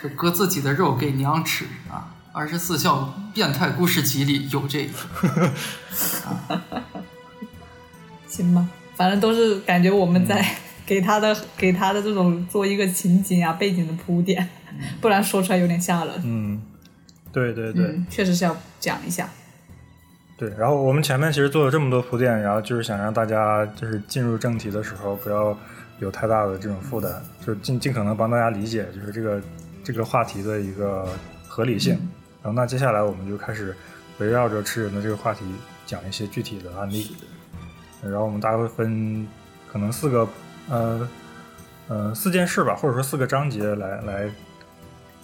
[0.03, 2.15] 就割自己的肉给娘吃啊。
[2.33, 5.53] 二十四孝变态故事集里有这个。
[8.29, 10.45] 行吧，反正都是感觉我们在
[10.87, 14.49] 给他的、给他的这种做一个情景啊背景的铺垫，
[15.01, 16.15] 不然说出来有点吓人。
[16.23, 16.63] 嗯，
[17.33, 19.29] 对对对，嗯，确实是要讲一下。
[20.37, 20.51] 对。
[20.59, 25.57] 然后我们前面其实做了这么多铺垫，然后就是想让大家就是进入正题的时候不要
[25.99, 27.13] 有太大的这种负担，
[27.45, 29.43] 就尽尽可能帮大家理解就是这个
[29.83, 31.07] 这个话题的一个
[31.47, 31.95] 合理性。
[32.43, 33.77] 然后那接下来我们就开始
[34.19, 35.45] 围绕着吃人的这个话题
[35.85, 37.17] 讲一些具体的案例。
[38.03, 39.27] 然后我们大概会分
[39.71, 40.29] 可能四个
[40.69, 41.09] 呃
[41.89, 44.31] 呃四件事吧，或者说四个章节来来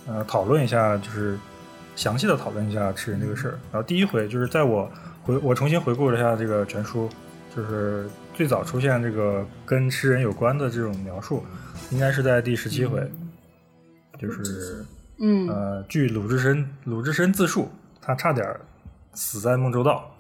[0.09, 1.38] 呃讨论一下，就是
[1.95, 3.59] 详细的讨论一下吃人这个事儿。
[3.73, 4.91] 然后第一回就是在我
[5.23, 7.09] 回我重新回顾了一下这个全书，
[7.55, 11.45] 就是最早出现这个跟吃人有关的这种描述，
[11.91, 13.11] 应该是在第十七回，
[14.19, 14.85] 就是
[15.21, 17.69] 嗯，呃，据鲁智深鲁智深自述，
[18.01, 18.47] 他差点
[19.15, 20.11] 死在孟州道。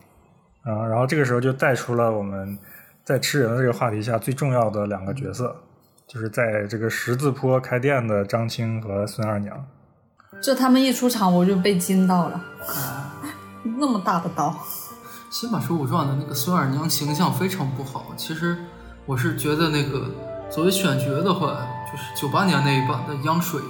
[0.62, 2.56] 啊，然后这个时候就带出了我们
[3.04, 5.54] 在吃人的这个话题下最重要的两个角色，
[6.06, 9.62] 就是在这个十字坡开店的张青和孙二娘。
[10.40, 13.14] 这他们一出场我就被惊到了，啊
[13.78, 14.54] 那么大的刀，
[15.30, 18.12] 新版《水浒传》的那个孙二娘形象非常不好。
[18.16, 18.56] 其实
[19.06, 20.10] 我是觉得那个
[20.50, 23.60] 作为选角的话，就是九八年那一版的央水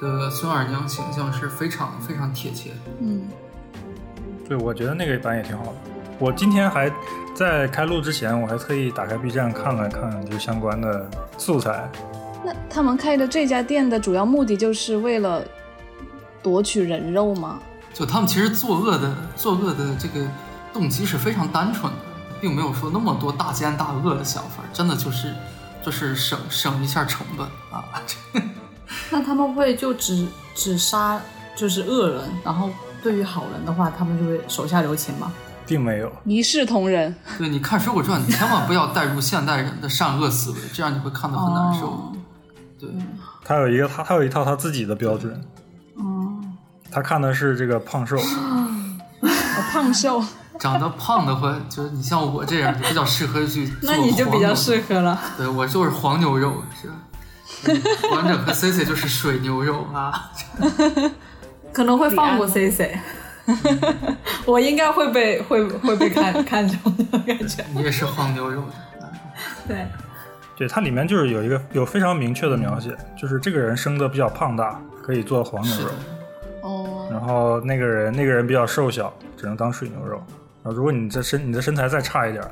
[0.00, 2.70] 的孙二娘形象是非常非常贴切。
[3.00, 3.22] 嗯，
[4.48, 5.74] 对，我觉得那个版也挺好的。
[6.20, 6.88] 我今天还
[7.34, 11.90] 在开录之前，我还特意打开 B 站看了看，就相关的素材。
[12.44, 15.42] 那他们开的这家店的主要目的就是为了
[16.44, 17.58] 夺取人肉吗？
[17.94, 20.24] 就他们其实作恶的作恶的这个
[20.72, 21.98] 动机是非常单纯的，
[22.40, 25.32] 并没有说那么多大奸大恶的想法，真的就是
[25.82, 27.82] 就是省省一下成本啊。
[29.10, 31.18] 那他们会就只只杀
[31.56, 32.68] 就是恶人，然后
[33.02, 35.32] 对于好人的话，他们就会手下留情吗？
[35.66, 37.14] 并没有，一视同仁。
[37.38, 41.86] 对，你看《水浒传》，你千万不要带入现代人的善恶思维，这样你会看得很难受。
[41.86, 42.12] 哦
[42.78, 42.90] 对，
[43.44, 45.42] 他有一个他他有一套他自己的标准。
[46.94, 48.68] 哦，他看的是这个胖瘦，哦，
[49.72, 50.22] 胖瘦，
[50.58, 54.54] 长得胖的话，就是你像我这样，就比较适合去做那你就比较黄牛。
[54.54, 55.20] 适合了。
[55.36, 56.86] 对我就是黄牛肉，是。
[56.88, 56.94] 吧？
[58.12, 60.30] 王者和 C C 就是水牛肉啊，
[61.72, 62.98] 可能会放过 C C，
[64.44, 67.64] 我应该会被会会被看 看中的感觉。
[67.74, 68.60] 你也是黄牛肉。
[68.62, 69.10] 的。
[69.66, 69.86] 对，
[70.56, 75.88] 对，它里面就是有一个有非常明确的描写，就是这个人生的比较胖大，可以做黄牛肉
[76.64, 80.16] 哦，然后那个人那个人比较瘦小，只能当水牛肉。
[80.62, 82.42] 然后如果你这身你的身材再差一点，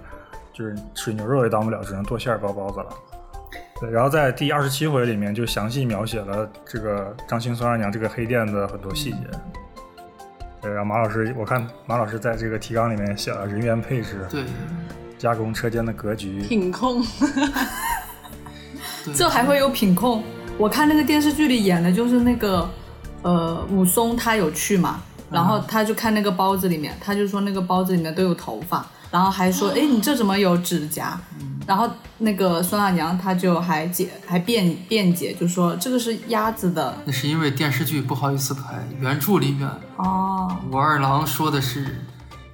[0.53, 2.88] 就是水牛肉也当不了，只能剁馅儿包包子了。
[3.81, 9.18] 对，然后在第二十七回里面就详细描写了这个张青孙二娘这个黑店的很多细节。
[10.61, 14.44] 对，然后马老师，我看马老师在这个提纲里面写了人员配置、对
[15.16, 17.03] 加工车间的格局，品控，
[19.14, 20.22] 这还会有品控。
[20.59, 22.68] 我看那个电视剧里演的就是那个
[23.23, 31.19] 呃武松，他有去嘛，然后他就看那个包子里面，他就说那个包子里面都有头发，然后还说，哎，你这怎么有指甲？
[31.65, 42.05] 然后那个孙二娘她就还解还辩辩解，就说这个是鸭子的那是因为电视剧不好意思拍，原著里面哦，武二郎说的是，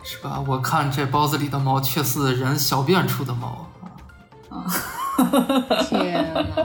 [0.04, 0.44] 是吧？
[0.46, 3.66] 我看这包子里的毛却似人小便出的毛。
[5.88, 6.64] 天哪！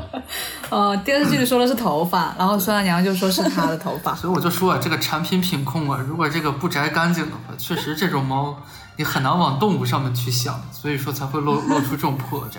[0.70, 4.16] 呃，电视剧里说的是头发，然后孙二娘就说是她的头发。
[4.16, 8.56] 所以我就说啊，这个产品品控啊，如果这个不摘干净的话， 确实这种猫
[8.98, 12.58] 你很难往动物上面去想，所以说才会露 露出这种破绽。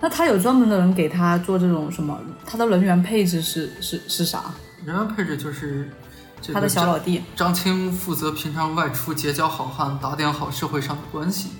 [0.00, 2.18] 那他有专门的人给他做这种什么？
[2.44, 4.44] 他的人员配置是是是啥？
[4.84, 5.90] 人员配置就是
[6.40, 7.22] 这个他的小老弟。
[7.34, 11.50] 张青负责平常外出结交好汉，打点好社会上的关系。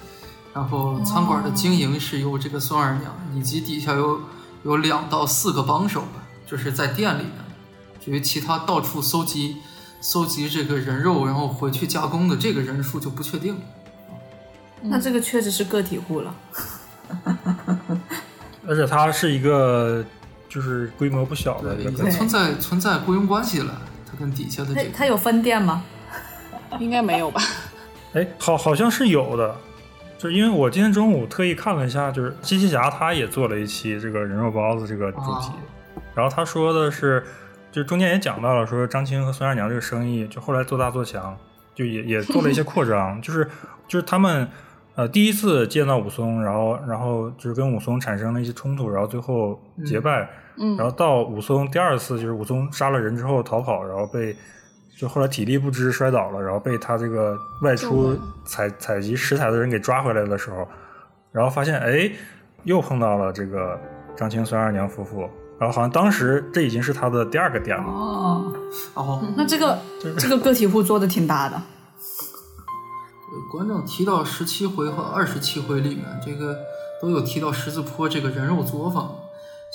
[0.56, 4.18] 然后餐馆的经营是由这个孙二娘以及底下有
[4.62, 7.32] 有两到四个帮手吧，就是在店里面。
[8.02, 9.58] 至于其他到处搜集
[10.00, 13.60] 搜集这个人肉，然后回去加工的这个人数就不确定了。
[14.80, 16.34] 那这个确实是个体户了。
[18.66, 20.02] 而且它是一个
[20.48, 23.78] 就是规模不小的一个已经存在存在雇佣关系了，
[24.10, 25.84] 他跟底下的这个他他有分店吗？
[26.80, 27.42] 应该没有吧？
[28.14, 29.54] 哎，好，好像是有的，
[30.18, 35.52] 就是因为我今天中午特意看了一下，就是机器侠他也做了一期这个人肉包子这个主题，
[36.14, 37.22] 然后他说的是，
[37.70, 41.36] 就中间也讲到了说张青和孙二娘这个生意，就后来做大做强，
[41.74, 43.44] 就也也做了一些扩张，就是
[43.86, 44.48] 就是他们
[44.94, 50.26] 呃第一次见到武松，然后然后就是跟武松产生了一些冲突，然后最后结拜，
[50.56, 54.34] 嗯然后到武松第二次就是武松杀了人之后逃跑，然后被
[54.98, 60.66] 就后来体力不支摔倒了，然后被他这个外出采采集食材的人给抓回来的时候，
[61.32, 62.10] 然后发现哎
[62.64, 63.78] 又碰到了这个
[64.16, 65.28] 张青孙二娘夫妇，
[65.58, 67.84] 然后好像当时这已经是他的第二个店了。
[67.84, 68.52] 哦，
[68.94, 69.78] 哦，那这个
[70.18, 71.56] 这个个体户做的挺大的。
[71.56, 71.62] 呃
[73.52, 76.56] 馆长提到十七回和二十七回里面，这个
[77.02, 79.14] 都有提到十字坡这个人肉作坊。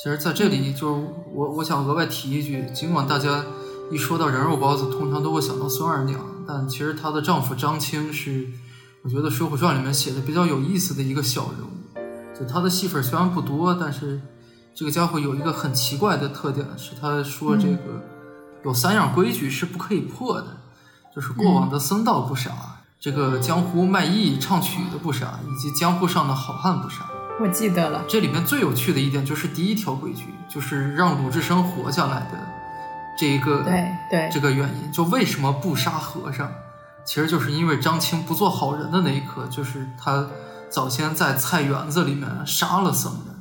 [0.02, 3.44] 其实，在这里就是我我想额外提一句，尽管大家
[3.92, 8.48] 一说到人肉包子，通常都会想到孙二娘，但其实她的丈夫张青是，
[9.04, 12.00] 我觉得《水浒传》里面写的比较有意思的一个小人物。
[12.40, 14.20] 就他的戏份虽然不多，但是
[14.74, 18.02] 这个家伙有一个很奇怪的特点，是他说这个
[18.64, 20.58] 有三样规矩是不可以破的，
[21.14, 22.52] 就是过往的僧道不杀，
[23.00, 27.08] 这个江湖卖艺唱曲的不杀，以及江湖上的好汉不杀。
[27.42, 32.40] 我记得了，这里面最有趣的一点就是第一条规矩，就是让鲁智深活下来的
[33.22, 34.30] 这一个对对。
[34.32, 36.52] 这个原因，就为什么不杀和尚，
[37.06, 40.28] 其实就是因为张青不做好人的那一刻，就是他
[40.72, 43.36] 早先在菜园子里面杀了僧人，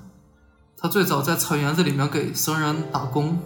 [0.76, 3.38] 他最早在菜园子里面给僧人打工，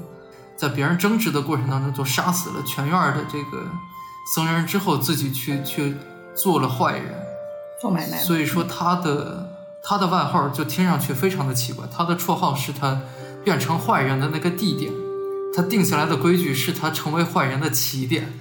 [0.57, 3.65] 在别人争执的过程当中就杀死了全院的这个
[4.35, 5.97] 僧人之后，自己去去
[6.35, 7.15] 做了坏人，
[7.81, 8.19] 做买卖。
[8.19, 9.49] 所以说他的
[9.85, 13.01] 他的外号就听上去非常的奇怪，他的绰号是他
[13.45, 14.93] 变成坏人的那个地点，
[15.55, 18.33] 他定下来的规矩是他成为坏人的起点，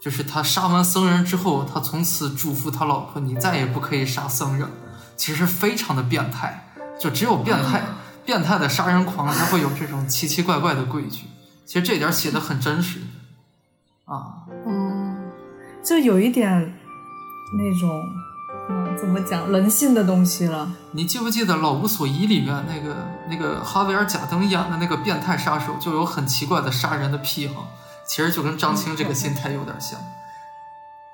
[0.00, 4.68] 就是他杀完僧人之后，他从此嘱咐他老婆，你再也不可以杀僧人，
[5.16, 7.82] 其实非常的变态，就只有变态、
[8.24, 11.24] 变态的杀人狂才会有这种奇奇怪怪的规矩，
[11.64, 13.00] 其实这点写的很真实
[14.04, 15.30] 啊，嗯，
[15.84, 16.48] 就有一点
[17.58, 18.02] 那种，
[18.68, 20.72] 嗯，怎么讲人性的东西了。
[20.92, 22.96] 你记不记得《老无所依》里面那个
[23.28, 27.68] 那个哈维尔·贾登演的那个变态杀手，就有很奇怪的杀人的癖好，
[28.06, 30.00] 其实就跟张青这个心态有点像，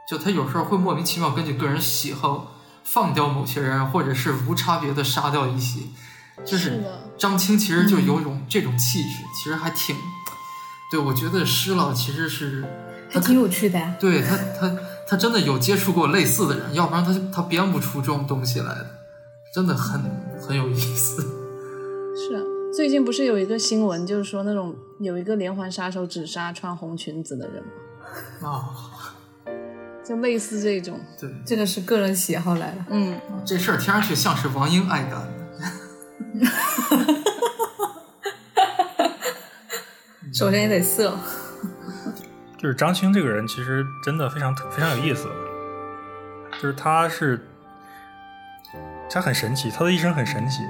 [0.08, 2.52] 就他有时候会莫名其妙根据个人喜好
[2.84, 5.80] 放掉某些人，或者是无差别的杀掉一些，
[6.44, 6.82] 就是
[7.18, 9.94] 张青其实就有一种这种气质，其实还挺，
[10.90, 12.64] 对我觉得施老其实是
[13.10, 13.94] 还挺有趣的呀。
[14.00, 14.74] 对他，他
[15.12, 18.86] 他真的有接触过类似的人，要不然他他编不出这种东西来的，
[19.52, 20.00] 真的很
[20.40, 21.20] 很有意思。
[22.16, 22.40] 是啊，
[22.74, 27.62] 最近不是有一个新闻，就是说那种有一个连环杀手只杀穿红裙子的人
[28.40, 28.48] 吗？
[28.48, 28.64] 啊，
[30.02, 32.82] 就类似这种，对，这个是个人喜好来的。
[32.88, 35.28] 嗯，这事儿听上去像是王英爱干的。
[40.32, 41.14] 首先也得色，
[42.62, 45.28] 就是张青这个人，其实真的非常非常有意思。
[46.52, 47.44] 就是他是，
[49.10, 50.62] 他很神奇，他的一生很神奇。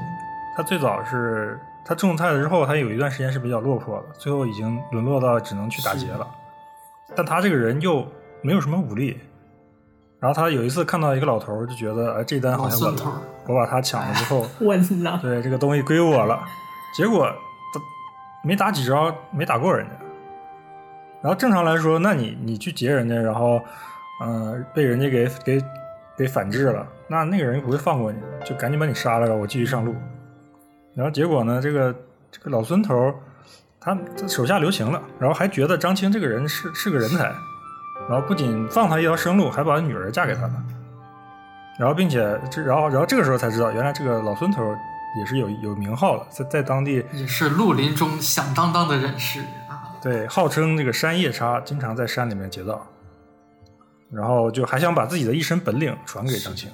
[0.56, 6.26] 他最早是他种菜了之后，他有一段时间是比较落魄的，最后已经沦落到只能去打劫了。
[7.14, 8.06] 但他这个人又
[8.40, 9.20] 没有什么武力。
[10.18, 15.18] 然后他有一次看到一个老头，就觉得哎这单好像稳了，我把他抢了之后，稳了。
[15.20, 16.42] 对，这个东西归我了。
[16.94, 17.26] 结果
[17.74, 17.80] 他
[18.42, 19.92] 没打几招，没打过人家。
[21.22, 23.60] 然后正常来说，那你你去劫人家，然后
[24.24, 25.64] 嗯、呃被人家给给
[26.18, 29.94] 给反制了，那那个人不会放过你，就赶紧把你杀了，我继续上路。
[30.94, 31.94] 然后结果呢，这个
[32.30, 33.14] 这个老孙头
[33.80, 33.96] 他
[34.28, 37.32] 手下留情了，然后还觉得张青这个人是是个人才，
[38.08, 40.54] 然后不仅放他一条生路，还把女儿嫁给他了。
[41.78, 44.62] 然后并且这然后然后这个时候才知道，原来这个老孙头
[45.18, 49.40] 也是有有名号的，在在当地也是绿林中响当当的人士。
[50.02, 52.84] 对，号称这个山夜叉，经常在山里面劫道，
[54.10, 56.68] 然后就还想把自己的一身本领传给张青。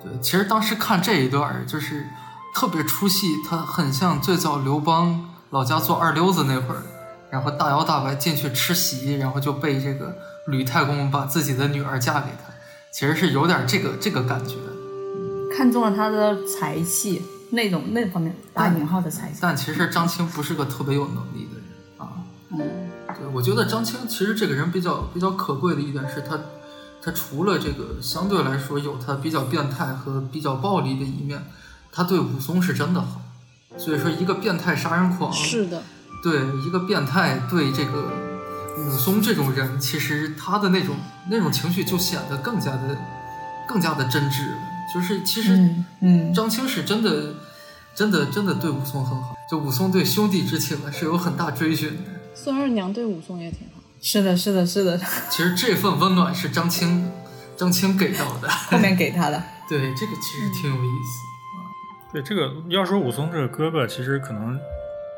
[0.00, 2.06] 对，其实当时看这一段儿就是
[2.54, 6.82] 特别出戏，他很像最早刘邦老家做二流子那会儿，
[7.28, 12.52] 然后大摇大摆进去吃席，然后就被这个吕太公把自己的女儿嫁给他，
[12.92, 14.54] 其实是有点这个这个感觉。
[15.56, 19.38] 看中了他的才气，那种那方面打引号的才气。
[19.40, 21.53] 但其实张青不是个特别有能力的
[23.34, 26.38] 我觉得张青其实这个人比较比较可贵的一点是他，
[27.02, 31.44] 他除了这个相对来说有他比较变态和比较暴力的一面，
[31.90, 33.20] 他对武松是真的好。
[33.76, 35.82] 所以说，一个变态杀人狂，是的，
[36.22, 38.08] 对一个变态对这个
[38.78, 40.94] 武松这种人，其实他的那种
[41.28, 42.96] 那种情绪就显得更加的
[43.66, 44.56] 更加的真挚了。
[44.94, 47.34] 就是其实嗯嗯，张青是真的
[47.96, 52.13] 真的真的对武松很好，就武松对兄弟之情啊是有很大追寻的。
[52.34, 53.80] 孙二娘对武松也挺好。
[54.02, 54.98] 是的，是的，是的，
[55.30, 57.10] 其实这份温暖是张青
[57.56, 59.42] 张青给到的， 后面给他的。
[59.68, 62.12] 对这个其实挺有意思。
[62.12, 64.58] 对这个要说武松这个哥哥，其实可能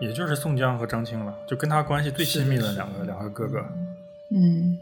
[0.00, 3.64] 也就是宋江和张青了，就跟他关系最亲密的两个两个哥哥，
[4.30, 4.78] 嗯。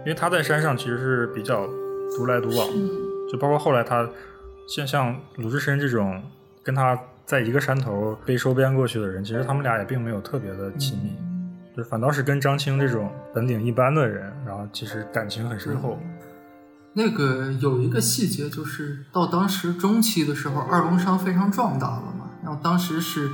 [0.00, 1.66] 因为他在山上其实是比较
[2.16, 2.68] 独来独往，
[3.30, 4.06] 就包括后来他
[4.68, 6.20] 像像鲁智深这种
[6.64, 11.12] 跟他在一个山头被收编过去的人，其实他们俩也并没有特别的亲密，
[11.76, 15.98] 就反倒是跟张青这种本领一般的人，然后其实感情很深厚。
[16.92, 23.28] 那个有一个细节，就是到当时中期的时候，二龙山非常壮大了嘛，然后当时是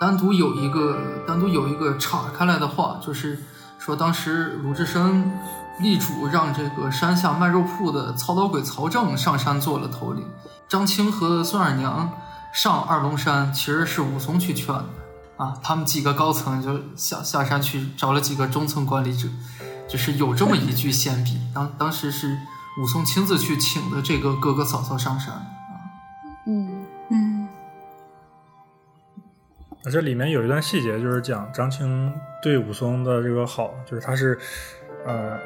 [0.00, 3.38] 单独有一个单独有一个岔开来的话，就是
[3.78, 5.30] 说当时鲁智深
[5.82, 10.24] 力主让这个山下卖肉铺的曹老鬼曹正上山做了头领，
[10.66, 12.10] 张青和孙二娘
[12.54, 14.84] 上二龙山其实是武松去劝的
[15.36, 19.28] 啊，他们几个高层就下下山去找了几个中层管理者，
[19.88, 22.38] 就是有这么一句闲笔，当当时是。
[22.76, 25.46] 武松亲自去请的这个哥哥嫂嫂上山啊，
[26.44, 26.84] 嗯。
[27.08, 27.48] 嗯。
[29.84, 32.12] 而这里面有一段细节，就是讲张青
[32.42, 34.36] 对武松的这个好，就是他是，
[35.06, 35.38] 呃，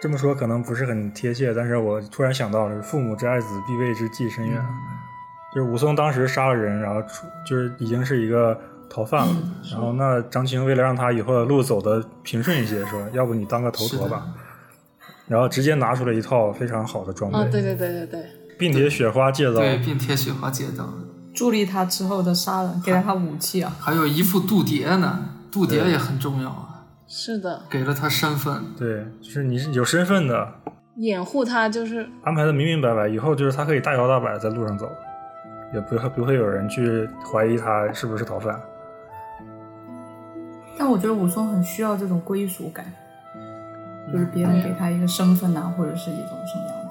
[0.00, 4.66] 这么说可能不是很贴切，但是我突然想到了“父母之爱子，必为之计深远”，
[5.54, 8.58] 就是武松当时杀了人，然后出就是已经是一个
[8.88, 9.36] 逃犯了，
[9.70, 14.26] 然后那张青为了让他以后的路走的平顺一些，说 要不你当个头陀吧。
[15.26, 18.24] 然后直接拿出了一套非常好的装备，啊，对对对对对，
[18.58, 20.88] 并且雪花戒刀，对，并且雪花戒刀，
[21.34, 25.18] 助力他之后的杀人，给了他武器啊，还有一副度牒呢，
[25.52, 30.54] 度牒也很重要啊，是的，给了他身份，对，就是你是有身份的，
[30.96, 32.08] 掩护他就是。
[32.24, 34.88] 安排的明明白白，以后就是他可以大摇大摆在路上走，
[35.74, 38.58] 也不会不会有人去怀疑他是不是逃犯。
[40.78, 42.86] 但我觉得武松很需要这种归属感。
[44.10, 46.90] 就是别人给他一个身份呐、啊，或者是一种什么样的。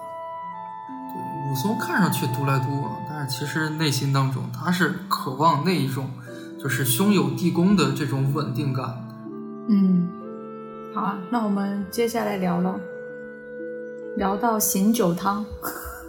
[1.11, 6.11] 对，武松看上去独来独往，但是其实内心当中他是渴望那一种，
[6.61, 9.03] 就是兄友弟恭的这种稳定感。
[9.67, 10.07] 嗯，
[10.93, 12.79] 好啊，那我们接下来聊了，
[14.15, 15.43] 聊到醒酒汤，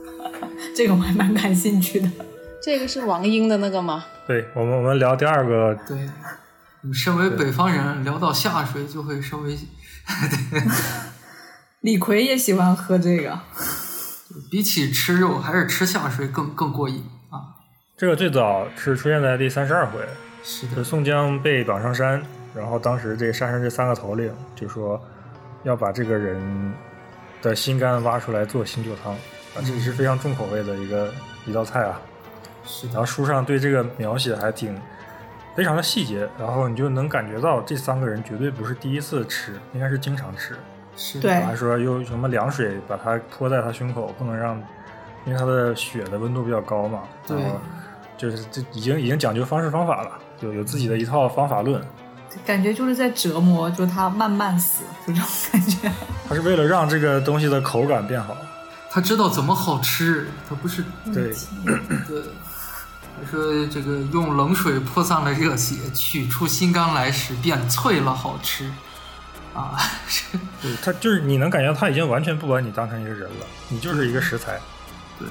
[0.77, 2.11] 这个我还蛮感兴趣的。
[2.61, 4.05] 这个是王英的那个吗？
[4.27, 5.75] 对，我们我们聊第二个。
[5.89, 6.11] 对，你
[6.93, 9.57] 身为北方人，聊到下水就会稍微。
[10.51, 10.63] 对，
[11.81, 13.39] 李逵也喜欢喝这个，
[14.51, 17.55] 比起吃肉，还是吃下水更更过瘾啊！
[17.97, 20.01] 这个最早是出现在第三十二回，
[20.43, 22.23] 是的宋江被绑上山，
[22.55, 25.01] 然后当时这山上这三个头领就说
[25.65, 26.73] 要把这个人
[27.43, 31.13] 的心肝挖出来做醒酒汤啊，这是非常重口味的一个
[31.45, 32.01] 一道菜啊。
[32.65, 34.79] 是的然后书上对这个描写还挺
[35.59, 40.57] 非常的细节，然后你就能感觉到这三个人绝对不是第一次吃，应该是经常吃。
[40.97, 44.55] 是对还说用什么凉水把它泼在他胸口，不能让，
[45.27, 47.01] 因为他的血的温度比较高嘛。
[47.27, 47.57] 对然后
[48.17, 51.83] 就是这已经已经讲究方式方法了，有有自己的一套方法论。
[52.47, 55.91] 感觉就是在折磨，就他慢慢死，就这种感觉。
[56.29, 58.37] 他是为了让这个东西的口感变好。
[58.89, 61.35] 他知道怎么好吃，他不是对，
[62.07, 62.23] 对。
[63.23, 68.71] 他说这个用冷水泼散了热血，取出心肝来时便脆了好吃，
[69.55, 69.77] 啊，
[70.09, 74.59] 是对他就是你能感觉到他已经完全不把你当成一个人了，你就是一个食材。
[75.19, 75.29] 对，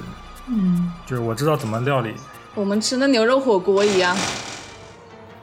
[0.48, 2.14] 嗯，就是我知道怎么料理。
[2.54, 4.16] 我们吃的牛肉火锅一样，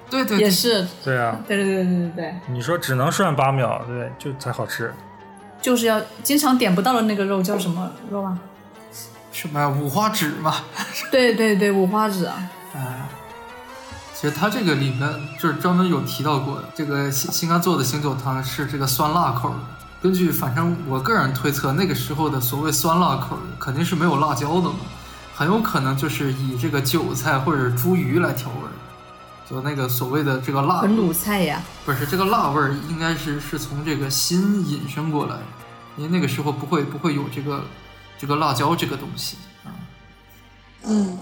[0.10, 4.94] 对对对，也是，对啊，对对对对对对，你说只能涮八秒，对，就才好吃。
[5.62, 8.38] 就是要经常点不到的那个肉叫什么肉啊？
[9.36, 9.68] 什么呀？
[9.68, 10.56] 五花趾嘛，
[11.12, 13.06] 对对对，五花趾啊，哎，
[14.14, 15.02] 其实它这个里面
[15.38, 19.56] 就是专门有提到过，这个新新肝做的醒酒汤是这个酸辣口的。
[20.02, 24.78] 根据反正我个人推测，那个时候的所谓酸辣口肯定是没有辣椒的嘛，
[25.36, 28.72] 很有可能就是以这个韭菜或者茱萸来调味儿，
[29.50, 31.62] 就那个所谓的这个辣很鲁菜呀。
[31.84, 35.36] 不是这个辣味儿，应该是是从这个心引申过来，
[35.98, 37.62] 因为那个时候不会不会有这个
[38.18, 39.70] 这个辣椒这个东西啊，
[40.84, 41.18] 嗯，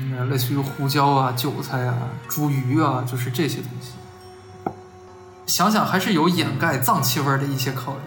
[0.00, 1.96] 应该类似于胡椒啊、韭菜啊、
[2.28, 3.92] 猪鱼啊，就是这些东西。
[5.46, 8.00] 想想还是有掩盖脏气味的一些考虑，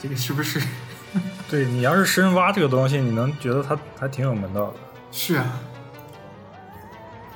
[0.00, 0.62] 这个是不是？
[1.50, 4.74] 对你要是深挖这个东西，你能觉得它还挺有门道的。
[5.10, 5.58] 是啊，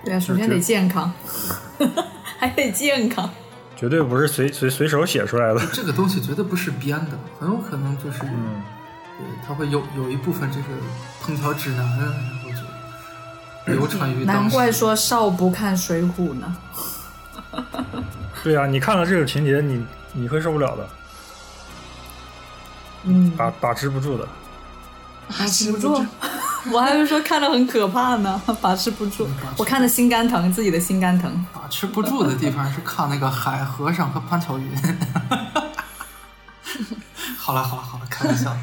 [0.05, 1.13] 对啊，首先得健康，
[2.39, 3.29] 还得健康。
[3.77, 5.67] 绝对不是随随随手写出来的。
[5.73, 8.63] 这个东西绝对不是编的，很有可能就是，嗯，
[9.21, 10.65] 对，它会有有一部分这个
[11.23, 12.09] 烹调指南，然
[12.43, 12.49] 后
[13.67, 14.25] 就流传于。
[14.25, 16.57] 难怪说少不看水浒呢。
[18.43, 20.89] 对啊，你看了这个情节，你你会受不了的，
[23.05, 24.27] 嗯，把把持不住的。
[25.39, 26.03] 把持不住。
[26.73, 29.29] 我还以为说看的很可怕呢，把持不住。
[29.59, 31.45] 我看的心肝疼，自己的心肝疼。
[31.53, 34.71] 把持不住的地方是看那个海和尚和潘巧云。
[37.37, 38.57] 好了好了好了，开玩笑。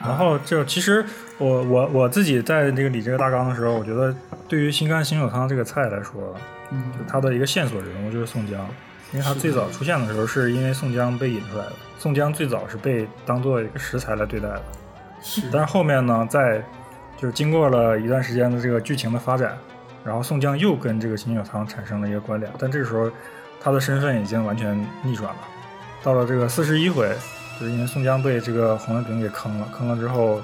[0.00, 1.04] 然后就其实
[1.38, 4.14] 我我我自己在这个理这个大纲的时候，我觉得
[4.46, 6.34] 对于新干醒酒汤这个菜来说，
[6.70, 8.60] 嗯，就它的一个线索人物就是宋江，
[9.12, 11.72] 因为他最早出现的时候是因为宋江被引出来的。
[11.98, 14.62] 宋江最早是被当做一个食材来对待的，
[15.20, 16.62] 是但是后面呢，在
[17.16, 19.58] 就是经过了一段时间的这个剧情的发展，
[20.04, 23.10] 然后宋江又跟这个醒酒汤产生了一个关联，但这个时候
[23.60, 25.40] 他的身份已经完全逆转了。
[26.04, 27.10] 到了这个四十一回，
[27.58, 30.40] 就是因为宋江被这个黄文炳给坑了，坑了之后，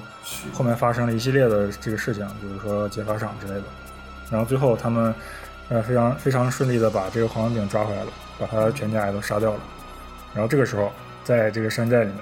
[0.53, 3.63] 后面发生了一系列的这个事情，比如说劫法场之类的，
[4.29, 5.15] 然后最后他们
[5.69, 9.59] 呃非常非常顺利的把这个黄文炳抓回来了，把他全家也都杀掉了。
[10.33, 10.91] 然后这个时候，
[11.23, 12.17] 在这个山寨里面，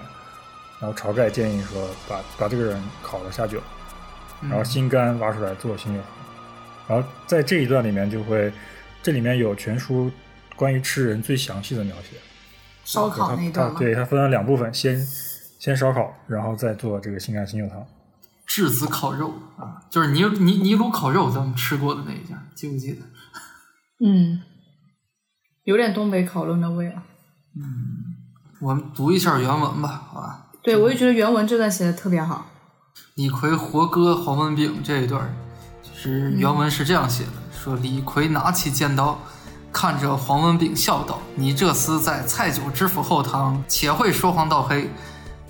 [0.80, 3.60] 然后晁盖建议说把把这个人烤了下酒，
[4.42, 6.10] 然后心肝挖出来做醒酒汤。
[6.88, 8.54] 然后在这一段里面就会，
[9.02, 10.12] 这里面有全书
[10.56, 12.18] 关于吃人最详细的描写。
[12.84, 13.80] 烧烤那一段吗？
[13.80, 15.00] 对它分了两部分，先
[15.60, 17.86] 先烧烤，然后再做这个心肝醒酒汤。
[18.46, 23.02] 质子烤肉啊，就是尼尼尼鲁烤肉，咱们吃过的那一家，记不记得？
[24.06, 24.42] 嗯，
[25.64, 27.04] 有点东北烤肉的味啊。
[28.60, 30.48] 我们读一下原文吧，好吧？
[30.62, 32.46] 对，我就觉得原文这段写的特别好。
[33.16, 35.34] 李逵活割黄文炳这一段儿，
[35.82, 39.20] 就是原文是这样写的：说李逵拿起尖刀，
[39.74, 44.90] 看着黄文炳笑道：“你这厮在蔡九知府后堂，且会说黄道黑，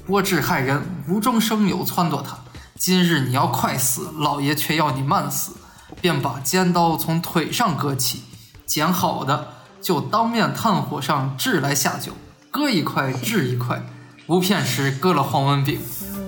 [0.07, 2.37] 剥制害人，无中生有撺掇他。
[2.75, 5.57] 今日你要快死，老爷却要你慢死。”
[6.01, 8.23] 便把尖刀从腿上割起，
[8.65, 9.49] 剪好的
[9.79, 12.13] 就当面炭火上炙来下酒，
[12.49, 13.85] 割一块掷一块，
[14.25, 15.79] 不片时割了黄文炳。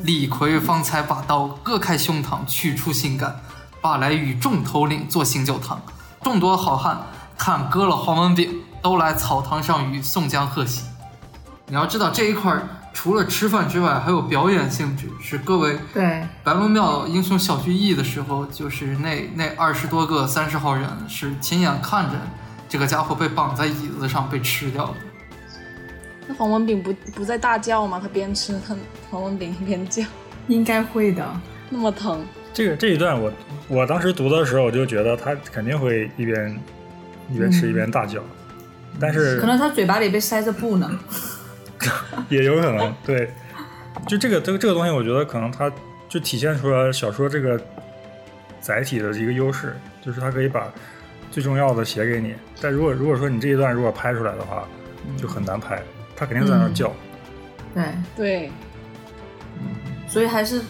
[0.03, 3.41] 李逵方才把刀割开胸膛，取出心肝，
[3.81, 5.81] 把来与众头领做醒酒汤。
[6.21, 7.01] 众多好汉
[7.45, 10.85] 看割了黄文炳，都来草堂上与宋江贺喜。
[11.67, 22.13] 你要知道这一块儿除了吃饭之外，还有表演性质，是各位对，白龙庙英雄小聚义的时候，就是那那二十多个三十号人是亲眼看着
[22.67, 24.95] 这个家伙被绑在椅子上被吃掉的。
[26.25, 27.99] 那黄文炳不不在大叫吗？
[28.01, 28.75] 他边吃，他
[29.11, 30.01] 黄文炳一边叫，
[30.49, 31.23] 应该会的。
[31.69, 32.25] 那么疼。
[32.51, 33.31] 这个这一段我
[33.67, 36.59] 我当时读的时候，我就觉得他肯定会一边
[37.29, 38.21] 一边吃一边大叫，
[38.99, 40.99] 但是可能他嘴巴里被塞着布呢。
[42.29, 43.29] 也有可能，对，
[44.07, 45.71] 就这个这个这个东西，我觉得可能它
[46.09, 47.59] 就体现出了小说这个
[48.59, 50.71] 载体的一个优势，就是它可以把
[51.29, 52.33] 最重要的写给你。
[52.61, 54.67] 但如果如果说你这一段如果拍出来的话，
[55.17, 55.81] 就很难拍，
[56.15, 56.91] 他肯定在那儿叫。
[57.73, 57.83] 对
[58.15, 58.51] 对，
[60.07, 60.61] 所以还是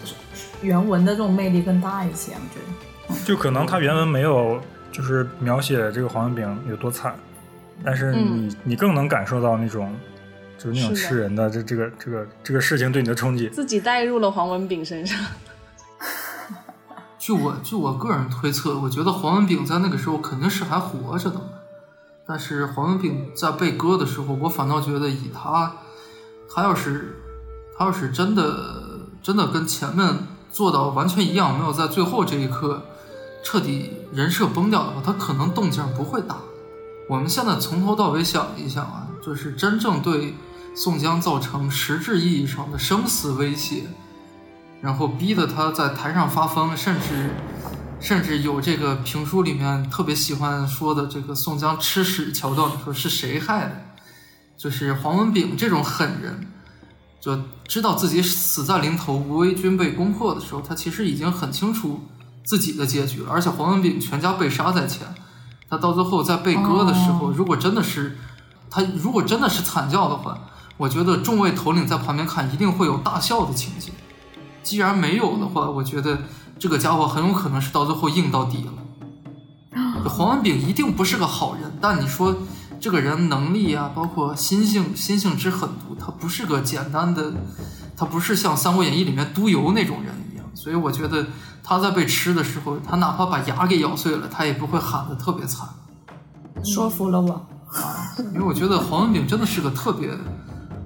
[0.60, 3.24] 原文的这种魅力更大一些，我觉得。
[3.24, 4.60] 就可能他原文没有
[4.96, 7.14] 就是描写这个黄文炳有多惨，
[7.84, 9.94] 但是你、你更能感受到那种。
[10.58, 15.14] 就是那种吃人的这这个这个这个事情对你的冲击，自己带入了黄文炳身上。
[17.20, 21.38] 据我据我个人推测，我觉得黄文炳在那个时候肯定是还活着的，
[22.26, 25.74] 但是黄文炳在被割的时候，我反倒觉得以他，
[26.50, 27.16] 他要是
[27.76, 30.20] 他要是真的真的跟前面
[30.50, 32.82] 做到完全一样，没有在最后这一刻
[33.46, 36.36] 彻底人设崩掉的话，他可能动静不会大。
[37.08, 40.34] 我们现在从头到尾想一想啊，就是真正对。
[40.74, 43.84] 宋江造成实质意义上的生死威胁，
[44.82, 47.30] 然后逼得他在台上发疯，甚至
[47.98, 53.72] 甚至有这个评书里面特别喜欢说的这个宋江吃屎桥段，说是谁害的？
[54.58, 56.46] 就是黄文炳这种狠人，
[57.20, 62.02] 就知道自己死在临头，无为军被攻破的时候，他其实已经很清楚
[62.46, 63.30] 自己的结局了。
[63.30, 65.06] 而且黄文炳全家被杀在前，
[65.68, 68.16] 他到最后在被割的时候，如果真的是
[68.70, 70.38] 他，如果真的是惨叫的话。
[70.78, 73.90] 我觉得众位头领在旁边看，一定会有大笑的情节。
[74.62, 76.18] 既然没有的话，我觉得
[76.58, 80.04] 这个家伙很有可能是到最后硬到底了。
[80.04, 82.36] 黄文炳一定不是个好人，但你说
[82.78, 87.32] 这个人能力啊，包括心性，心性之狠毒，他不是个简单的，
[87.96, 90.44] 他不是像《三国演义》里面督邮那种人一样。
[90.54, 91.26] 所以我觉得
[91.68, 95.68] 他在被吃的时候，他哪怕把牙给咬碎了，他也不会喊得特别惨。
[96.64, 97.32] 说服了我
[97.66, 100.08] 啊，因为我觉得黄文炳真的是个特别。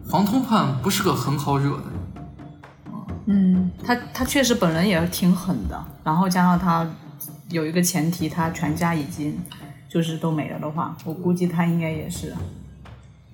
[0.08, 1.92] 黄通判不是个很好惹的人，
[3.26, 6.84] 嗯，他他确实本人也挺狠的，然后加上他
[7.50, 9.38] 有一个前提，他全家已经
[9.88, 12.34] 就是都没了的话，我估计他应该也是。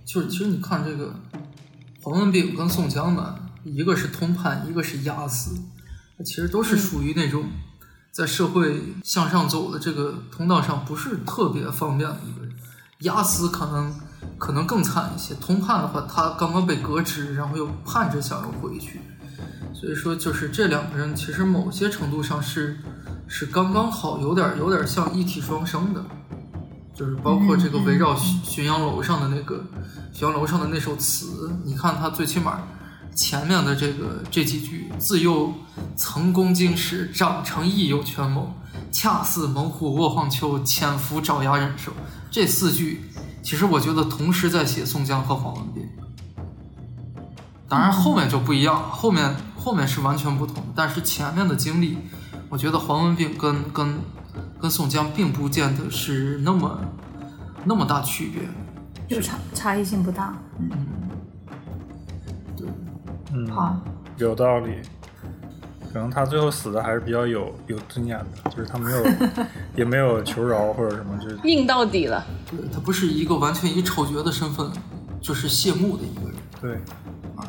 [0.05, 1.15] 就是其实你看这个
[2.03, 5.57] 黄文炳跟宋江嘛，一个是通判，一个是押司，
[6.25, 7.45] 其实都是属于那种
[8.13, 12.55] 在社会向上走的这个通道上不是特别方便的一个人，
[13.01, 13.95] 雅思可能。
[14.39, 15.35] 可能更惨一些。
[15.37, 19.01] 通判的话，他刚刚被革职，然后又盼着想要回去，
[19.73, 22.79] 所以说就是这两个人其实某些程度上是
[23.29, 26.05] 是刚刚好，有点有点像一体双生的，
[26.95, 29.65] 就是包括这个围绕浔浔阳楼上的那个
[30.13, 32.61] 浔阳楼上的那首词，你看他最起码
[33.17, 35.53] 前面的这个这几句，自幼
[35.97, 38.53] 曾攻经史，长成亦有权谋，
[38.93, 41.91] 恰似猛虎卧黄丘，潜伏爪牙忍受，
[42.31, 43.11] 这四句。
[43.43, 45.89] 其实我觉得同时在写宋江和黄文炳，
[47.69, 50.63] 当然后面就不一样，后面后面是完全不同。
[50.75, 51.97] 但是前面的经历，
[52.49, 53.99] 我觉得黄文炳跟跟
[54.61, 56.79] 跟宋江并不见得是那么
[57.65, 58.43] 那么大区别，
[59.09, 60.37] 就差差异性不大。
[60.59, 61.06] 嗯，对，
[63.37, 63.79] 嗯，好，
[64.17, 64.73] 有道理。
[65.93, 69.05] 可能他最后死的还是比较有有尊严的，就是他没有，
[69.77, 72.25] 也没有求饶或者什么，就是硬到底了。
[72.51, 74.71] 对他不是一个完全以丑角的身份
[75.21, 76.35] 就是谢幕的一个人。
[76.61, 76.75] 对，
[77.37, 77.49] 啊，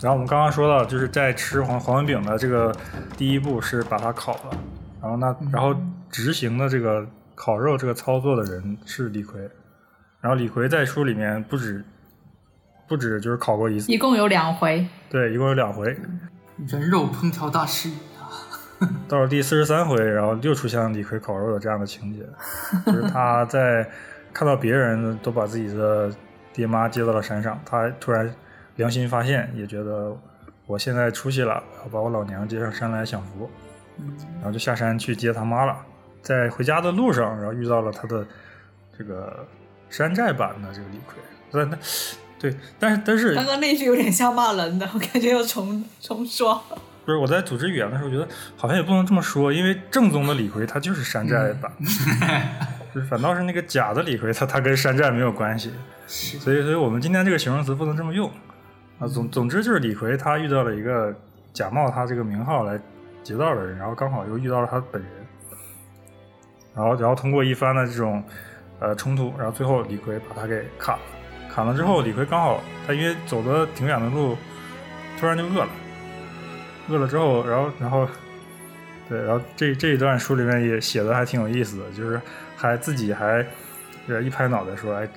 [0.00, 2.74] 然后我们刚刚说到，就是在吃黄黄文炳的这个
[3.16, 4.58] 第一步是把他烤了，
[5.00, 5.74] 然后那然后
[6.10, 9.50] 执行的这个烤肉这个操作的人是李逵，
[10.20, 11.82] 然后李逵在书里面不止
[12.88, 14.86] 不止就是考过一次，一共有两回。
[15.10, 15.96] 对，一共有两回。
[16.66, 17.90] 人肉烹调大师，
[19.08, 22.24] 到了第四十三回，然后又出现了李逵烤肉的这样的情节，
[22.86, 23.86] 就是他在
[24.32, 26.10] 看到别人都把自己的
[26.52, 28.32] 爹妈接到了山上，他突然
[28.76, 30.16] 良心发现，也觉得
[30.66, 33.50] 我现在出息了，要把我老娘接上山来享福，
[34.36, 35.76] 然后就下山去接他妈了。
[36.22, 38.26] 在回家的路上，然后遇到了他的
[38.96, 39.46] 这个
[39.90, 41.16] 山寨版的这个李逵，
[41.52, 41.78] 那，那。
[42.38, 46.62] 对，但是但是刚刚那句有点像骂人的，我感觉要重重说。
[47.04, 48.26] 不是我在组织语言的时候，觉得
[48.56, 51.72] 好像也不能这么说，因为正宗的李逵他就是山寨版，
[52.94, 55.72] 就反倒是那个假的李逵，他他跟山寨没有关系。
[56.06, 58.28] 所以所以我们今天这个形容词不能这么用
[58.98, 59.06] 啊。
[59.06, 61.14] 总总之就是李逵他遇到了一个
[61.52, 62.78] 假冒他这个名号来
[63.22, 65.10] 劫道的人，然后刚好又遇到了他本人，
[66.74, 68.22] 然后然后通过一番的这种
[68.80, 71.04] 呃冲突，然后最后李逵把他给砍了。
[71.56, 74.36] 砍了之后，李逵刚好他因为走的挺远的路，
[75.18, 75.68] 突然就饿了，
[76.90, 78.06] 饿了之后，然后然后
[79.08, 82.20] 对，然后这这一段书里面也写的还挺有意思的，就是
[82.58, 83.42] 还自己还
[84.06, 85.08] 呃一拍脑袋说，哎，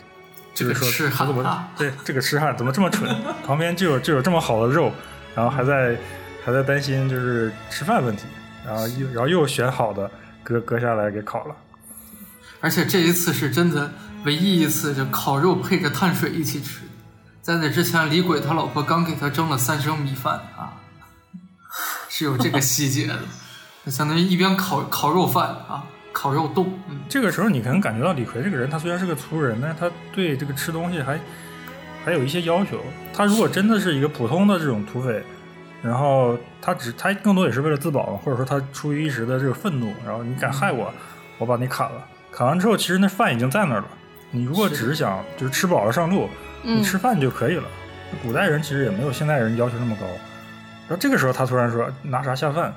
[0.54, 3.14] 就是说这个痴汉怎么啊对这个痴汉怎么这么蠢？
[3.46, 4.94] 旁边就有就有这么好的肉，
[5.36, 5.98] 然后还在
[6.46, 8.24] 还在担心就是吃饭问题，
[8.66, 10.10] 然后又然后又选好的
[10.42, 11.56] 割割下来给烤了。
[12.62, 13.92] 而且这一次是真的
[14.26, 16.82] 唯一一次，就烤肉配着碳水一起吃。
[17.42, 20.74] 在那之前，李鬼他老婆刚给他蒸了三升米饭啊，
[22.10, 23.18] 是有这个细节的。
[23.88, 31.20] 相当于一边烤烤肉饭啊，烤肉冻，嗯，这个时候你可能感觉到李逵这个人，他虽然是个粗人，但是他对这个吃东西还
[32.04, 32.84] 还有一些要求。
[33.14, 35.24] 他如果真的是一个普通的这种土匪，
[35.82, 40.94] 然后他只他更多也是为了自保，或者说他出于一时的这个愤怒，然后你敢害我，
[41.40, 42.06] 我把你砍了。
[42.32, 43.88] 砍完之后，其实那饭已经在那儿了。
[44.32, 46.30] 你如果只是想就是吃饱了上路，
[46.64, 47.64] 你嗯吃饭就可以了。
[48.24, 50.06] 古代人其实也没有现代人要求那么高。
[50.88, 52.74] 然后这个时候他突然说拿啥下饭，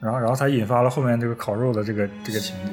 [0.00, 2.72] 然后然后才引发了后面这个烤肉的这个这个情节。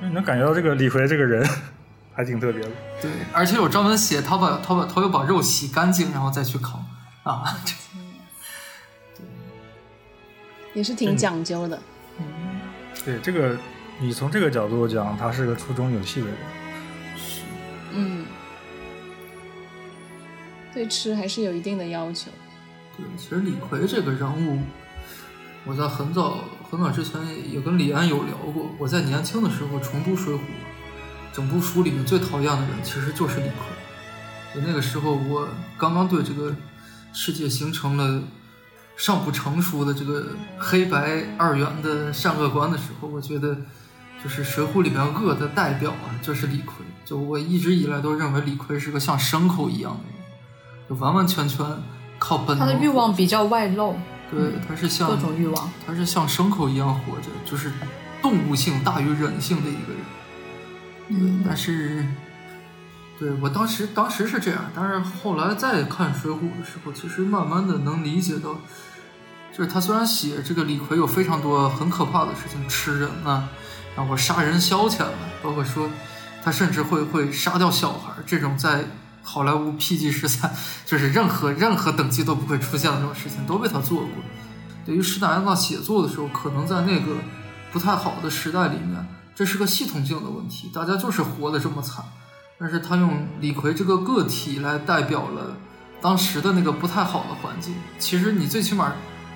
[0.00, 1.46] 你能感觉到这个李逵这个人
[2.14, 2.70] 还挺特别的。
[3.00, 6.84] 对，而且有专门写他把他把他又把肉洗干净，然后再去烤
[7.22, 7.74] 啊， 这
[10.72, 11.76] 也是挺讲究的。
[12.18, 12.24] 嗯
[13.04, 13.56] 对这个，
[13.98, 16.36] 你从这个角度讲，他是个粗中有细的人。
[20.72, 22.30] 对吃还是有一定的要求。
[22.96, 24.60] 对，其实李逵这个人物，
[25.64, 26.38] 我在很早
[26.70, 28.70] 很早之前也跟李安有聊过。
[28.78, 30.38] 我在年轻的时候重读《水浒》，
[31.32, 33.54] 整部书里面最讨厌的人其实就是李逵。
[34.54, 35.48] 就那个时候，我
[35.78, 36.54] 刚刚对这个
[37.12, 38.22] 世界形成了
[38.96, 43.56] 尚不成熟的这个黑白二元的善恶观的时候，我觉得
[44.22, 46.84] 就是《水浒》里面恶的代表啊，就是李逵。
[47.04, 50.19] 就我一直以来都认为李逵是个像牲口一样的人，
[50.98, 51.64] 完完全全
[52.18, 52.66] 靠本能。
[52.66, 53.96] 他的欲望比较外露，
[54.30, 55.70] 对，他是像各种欲望。
[55.86, 57.72] 他是像牲口一样活着，就是
[58.20, 60.00] 动物性大于人性的一个人。
[61.12, 62.06] 嗯但是，
[63.18, 68.54] 对我当时当时是这样，但是后来再看《水浒》的时候，其实慢慢的能理解到，
[69.52, 73.48] 就是他虽然写这个李逵有非常多很可怕的事情，吃人啊，
[73.96, 75.12] 然后杀人消遣了，
[75.42, 75.88] 包括说
[76.44, 78.84] 他甚至会会杀掉小孩，这种在
[79.32, 80.52] 好莱坞 PG 十三，
[80.84, 84.08] 就是任何任何等级都不会出现的这种事情，都被他做过。
[84.84, 87.14] 对于施耐庵在写作的时候，可能在那个
[87.70, 92.04] 不太好的时代里面，这是个系统性的问题，大家就是活得这么惨。
[92.58, 95.56] 但是他用李逵这个个体来代表了
[96.02, 97.74] 当时的那个不太好的环境。
[98.00, 98.92] 其实你最起码，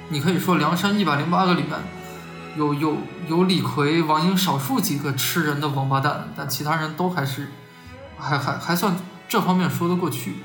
[0.09, 1.79] 你可以说梁山一百零八个里面，
[2.57, 2.97] 有有
[3.29, 7.49] 有李逵、王英少数几个吃人的王八蛋，但其他人都还是
[8.19, 8.97] 还还还算
[9.35, 10.37] 这方面说得过去。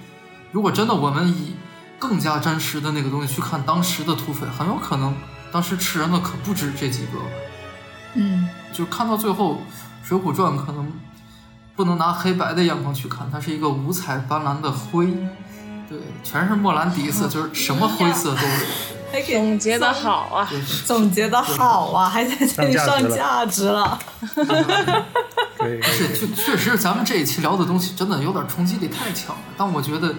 [0.52, 1.56] 如果真的我们以
[2.00, 5.14] 更加真实的那个东西去看当时的土匪，很有可能
[5.52, 7.20] 当时吃人的可不止这几个。
[8.16, 9.62] 嗯，就看到最后，
[10.08, 10.92] 《水浒传》可能
[11.76, 15.06] 不能拿黑白的眼光去看，它是一个五彩斑斓的灰，
[15.88, 18.99] 对，全是莫兰迪色，就是什么灰色都有。
[19.26, 20.50] 总结的好啊！
[20.86, 24.00] 总结的好啊，还在这里上价值了。
[25.58, 29.42] 可以，可以是，确确实，咱们这一期聊的东西真的有点冲击力太强了。
[29.58, 30.16] 但我觉得，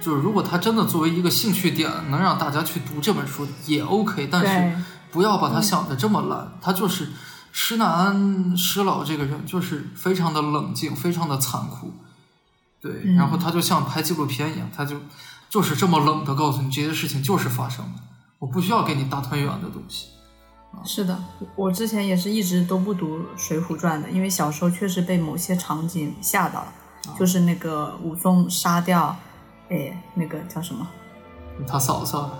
[0.00, 6.52] 就是如果它真的作为一个兴趣点，能让大家去读这本书也 OK，但是不要把它想的这么烂。
[6.60, 7.08] 他就是
[7.52, 11.94] 施耐庵施老这个人，就是非常的冷静，非常的残酷。
[12.80, 14.96] 对，嗯然后他就像拍纪录片一样，他就
[15.48, 18.02] 就是这么冷的告诉你这些事情就是发生的，
[18.42, 20.08] 我不需要给你大团圆的东西。
[20.84, 21.16] 是的，
[21.54, 26.72] 我之前也是一直都不读《水浒传》的，因为小时候确实被某些场景吓到了，
[27.16, 29.14] 就是那个武松杀掉，
[29.68, 30.84] 哎，那个叫什么？
[31.68, 32.30] 他嫂嫂，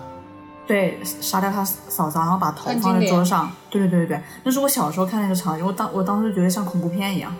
[0.67, 3.49] 对，杀掉他嫂嫂，然后把头放在桌上。
[3.69, 7.33] 对对对对对，那是我小时候看那个场景，我当我当时觉得像恐怖片一样，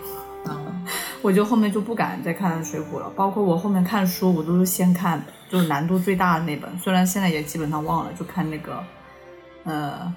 [0.46, 0.86] 嗯，
[1.20, 3.10] 我就后面就不敢再看《水浒》了。
[3.14, 5.22] 包括我后面看书，我都是先看
[5.54, 8.82] 就是难度最大的那本，虽然现在也基本上忘了，就看那个，
[9.62, 10.12] 呃，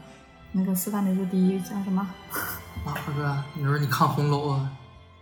[0.52, 2.02] 那个四大名著第一叫什么？
[2.84, 4.68] 啊，大哥，你说你看红楼啊？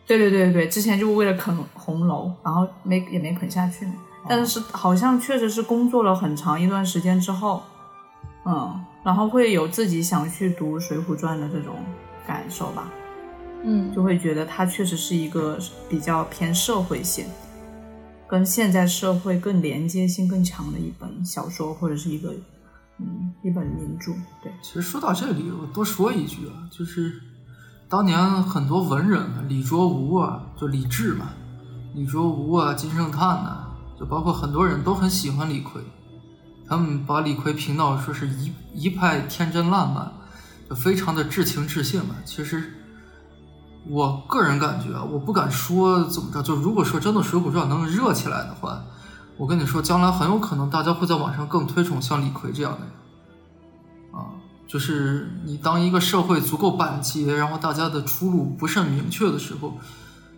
[0.07, 3.85] 对对对对，之前就为了啃红楼，然后没也没啃下去，
[4.25, 7.61] 但是好像确实是工作了很长一段时间之后，
[8.45, 11.75] 嗯，然后会有自己想去读《水浒传》的这种
[12.25, 12.89] 感受吧，
[13.63, 15.59] 嗯，就会觉得它确实是一个
[15.89, 17.25] 比较偏社会性，
[18.27, 22.33] 跟现在社会更连接性更强的一本小说或者是一个
[22.99, 27.21] 嗯一本名著，对，其实说到这里，我多说一句啊，就是
[27.87, 31.29] 当年很多文人，李卓吾啊，就李治嘛，
[31.93, 33.67] 李卓吾啊、金圣叹呐、
[33.99, 35.81] 就包括很多人都很喜欢李逵，
[36.67, 40.11] 他们把李逵评到说是一一派天真烂漫，
[40.67, 42.15] 就非常的至情至性嘛。
[42.25, 42.73] 其实，
[43.87, 48.81] 我个人感觉啊，我不敢说怎么着，就如果说真的《水浒传》能热起来的话，
[49.37, 52.89] 我跟你说，将来很有可能大家会在网上更推崇像李逵这样的人。
[54.11, 54.31] 啊，
[54.67, 59.77] 就是你当一个社会足够板结，然后大家的出路不甚明确的时候，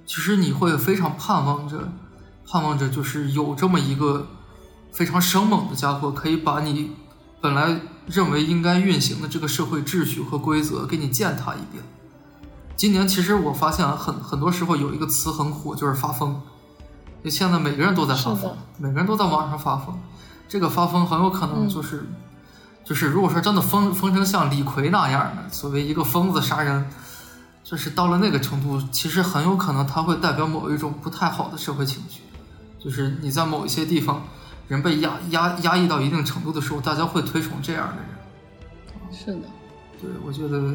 [0.06, 1.88] 其实你会非常盼望着，
[2.46, 4.28] 盼望着就是有这么一个
[4.92, 6.92] 非常生猛的家伙，可以把你
[7.40, 11.84] 本来认为应该运行的这个社会秩序和规则给你践踏一遍。
[12.78, 16.40] 今年其实我发现很很多时候有一个词很火，就是发疯。
[17.24, 20.00] 就现在每个人都在发疯，每个人都在网上发疯。
[20.48, 22.08] 这个发疯很有可能就是，
[22.86, 26.88] 就是如果说真的疯疯成像李逵那样的，所谓一个疯子杀人，
[27.64, 32.22] 就是到了那个程度，其实很有可能他会代表某一种不太好的社会情绪。
[32.80, 34.22] 就是你在某一些地方，
[34.68, 38.06] 人被压压压抑到一定程度的时候，大家会推崇这样的人。
[39.12, 39.48] 是的，
[40.00, 40.74] 对，我觉得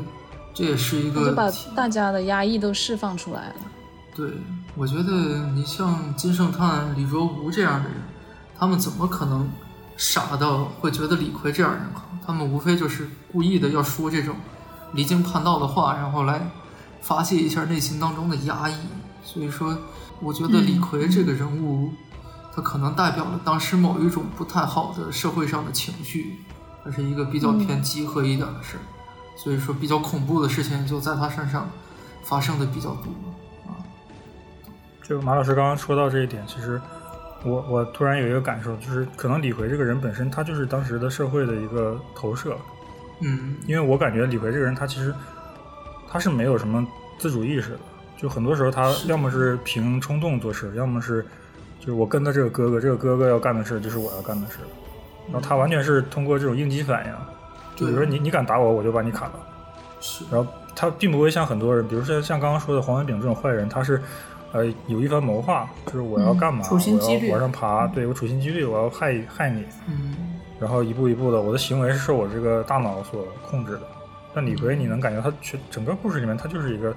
[0.55, 3.55] 这也是一个就把个大家的压抑都释放出来了。
[4.15, 4.31] 对，
[4.77, 7.99] 我觉得你像金圣叹、李卓吾这样的人，
[8.59, 9.49] 他们怎么可能
[9.97, 12.05] 傻到会觉得李逵这样人好？
[12.27, 14.37] 他们无非就是故意的要说这种
[14.93, 16.51] 离经叛道的话，然后来
[17.01, 18.75] 发泄一下内心当中的压抑。
[19.25, 19.77] 所以说，
[20.21, 21.91] 我觉得李逵这个人物，
[22.55, 26.37] 他可能代表了当时某一种不太好的社会上的情绪，
[26.85, 28.83] 它是一个比较偏集合一点的事儿。
[29.37, 31.71] 所以说，比较恐怖的事情就在他身上
[32.23, 33.11] 发生的比较多
[33.67, 33.77] 啊。
[35.03, 36.81] 就马老师刚刚说到这一点，其实
[37.45, 42.57] 我我突然有一个感受，就是可能李逵这个人本身他就是当时的社会的一个投射，
[43.21, 45.13] 嗯，因为我感觉李逵这个人他其实
[46.09, 46.87] 他是没有什么
[47.19, 47.79] 自主意识的，
[48.17, 51.27] 就很多时候他要么是凭冲动做事，要么是
[51.81, 54.59] 就是我跟着这个哥哥，这个哥哥要干的事就是我要干的事，
[55.27, 57.19] 然后他完全是通过这种应激反应，就
[57.87, 59.35] 比如说你你敢打我，我就把你砍了。
[60.01, 64.03] 是，然后他并不会像很多人，比如说像刚刚说的黄文炳这种坏人，他是
[64.53, 70.17] 呃有一番谋划，就是我要干嘛，嗯处心积虑我要往上爬，对我处心积虑，我要害害你，嗯，
[70.59, 73.83] 然后一步一步的，我的行为是受我这个大脑所控制的。
[74.35, 76.95] 但李逵，你能感觉他全整个故事里面，他就是一个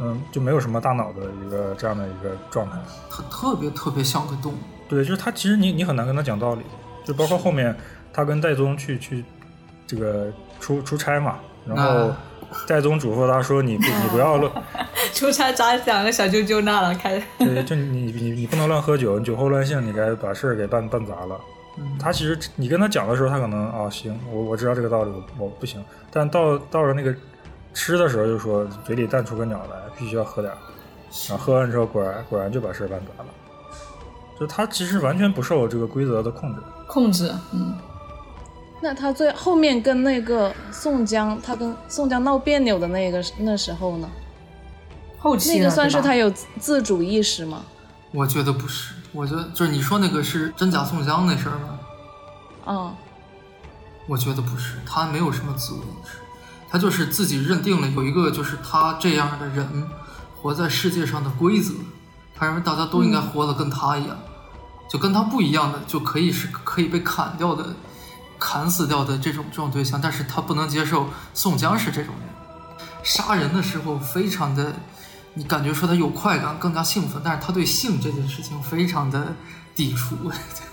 [0.00, 2.78] 嗯，就没有什么大脑的一个这样的一个状态。
[3.10, 4.56] 他特别特别像个动物。
[4.88, 6.62] 对，就是他其实你你很难跟他讲道理，
[7.04, 7.76] 就包括后面
[8.12, 9.24] 他跟戴宗去去
[9.90, 12.16] 这个出出差嘛，然后啊
[12.68, 14.52] 戴宗嘱咐他说你不你不要乱。
[15.12, 21.40] 出差咋两个小舅舅那了，开对，就你你你不能乱喝酒，你酒后乱性，你该把事儿给办办砸了。
[21.76, 25.82] 嗯他其实你跟他讲的时候，他可能啊行，我我知道这个道理，我我不行。
[26.12, 27.12] 但到到了那个
[27.74, 30.58] 吃的时候，就说嘴里淡出个鸟来，必须要喝点儿。
[31.28, 33.30] 然后喝完之后，果然果然就把事儿办砸了。
[34.38, 36.60] 就他其实完全不受这个规则的控制。
[36.86, 37.74] 控制，嗯，
[38.80, 44.08] 那他最后面跟那个宋江，他跟宋江闹别扭的那个那时候呢？
[45.18, 47.62] 后期那个算是他有自自主意识吗？
[48.12, 51.78] 我觉得不是，我觉得就是你说那个是真假宋江那事儿吗？
[52.66, 52.94] 嗯，
[54.06, 56.16] 我觉得不是，他没有什么自我意识，
[56.70, 59.86] 他就是自己认定了有一个就是他这样的人
[60.40, 61.74] 活在世界上的规则，
[62.34, 64.18] 他认为大家都应该活得跟他一样，
[64.88, 67.66] 就跟他不一样的就可以是可以被砍掉的、
[68.40, 74.72] 砍死掉的这种这种对象，但是他不能接受宋江是这种人，杀人的时候非常的，
[75.34, 79.34] 你感觉说他有快感，更加兴奋，但是他对性这件事情非常的
[79.74, 80.16] 抵触，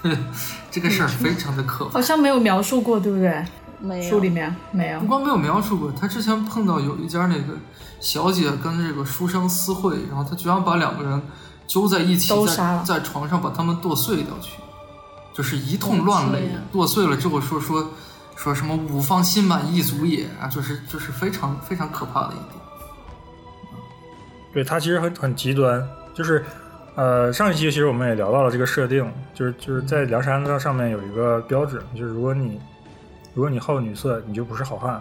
[0.72, 2.01] 这个事儿非常的可怕好。
[2.01, 3.45] 像没有描述过，对不对？
[3.80, 5.05] 没有书里面没有不。
[5.05, 7.53] 光没有描述过，他之前碰到有一家那个
[7.99, 11.22] 小姐跟这个书生私会，然后他居然把两个人
[11.68, 14.53] 揪在一起都杀了在，在床上把他们剁碎掉去，
[15.38, 16.40] 就是一通乱擂
[16.72, 17.88] 剁碎了之后说说
[18.36, 22.64] 说什么五方心满意足也啊，就是就是非常非常可怕的一点。
[24.52, 26.44] 对他其实很很极端，就是
[26.96, 32.60] 呃上一期其实我们也聊到了这个设定，就是就是在梁山上上面有一个标准，就是如果你
[33.36, 35.00] 如果你好女色，你就不是好汉。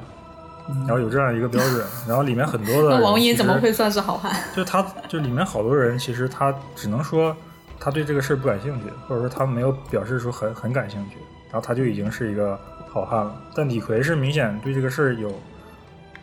[0.80, 4.34] 然后有这样一个标准， 然后里面很多的那王爷怎么会算是好汉？
[4.54, 7.34] 就他就里面好多人，其实他只能说
[7.78, 11.16] 他对这个事儿不感兴趣，或者说他没有表示出很很感兴趣，
[11.50, 12.58] 然后他就已经是一个
[12.92, 13.34] 好汉了。
[13.54, 15.32] 但李逵是明显对这个事儿有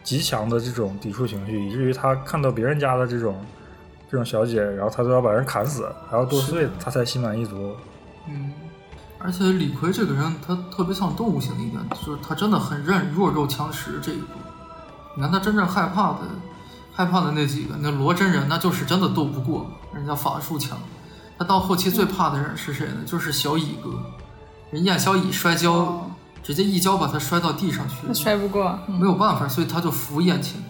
[0.04, 3.44] 极强的这种抵触情绪，以至于他看到别人家的这种
[4.12, 7.76] 这种小姐，然后他都要把人砍死，还要剁碎，他才心满意足。
[8.28, 8.52] 嗯，
[9.20, 14.28] 而且李逵这个人，他特别像动物性的一点，就是他真的很认弱肉强食这一步。
[15.16, 16.20] 你看他真正害怕的，
[16.92, 20.78] 害怕的那几个，那罗真人那就是真的斗不过，人家法术强。
[21.38, 22.98] 他到后期最怕的人是谁呢？
[23.06, 23.92] 就是小乙哥，
[24.72, 26.12] 人燕小乙摔跤，哦
[26.44, 30.62] 直接一跤把他摔到地上去他，摔不过，嗯没有办法，所以他就服燕青。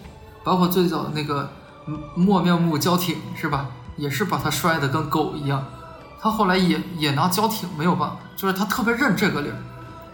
[0.44, 1.50] 包括最早的那个
[1.86, 3.66] 嗯莫面目焦挺是吧？
[3.96, 5.64] 也是把他摔得跟狗一样。
[6.20, 9.56] 他后来也也拿交挺没有办法，就是他特别认这个理儿。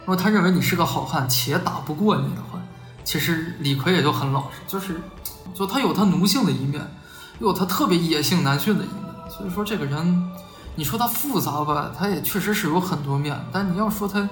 [0.01, 2.59] 如果他认为你是个好汉且打不过你的话，
[3.05, 5.01] 其实李逵也就很老实，就是
[5.55, 6.81] 就他有他奴性的一面，
[7.39, 9.10] 又有他特别野性难驯的一面。
[9.31, 10.31] 所以说这个人，
[10.75, 14.29] 你说他复杂吧，他也确实是有很多面，但你要说他。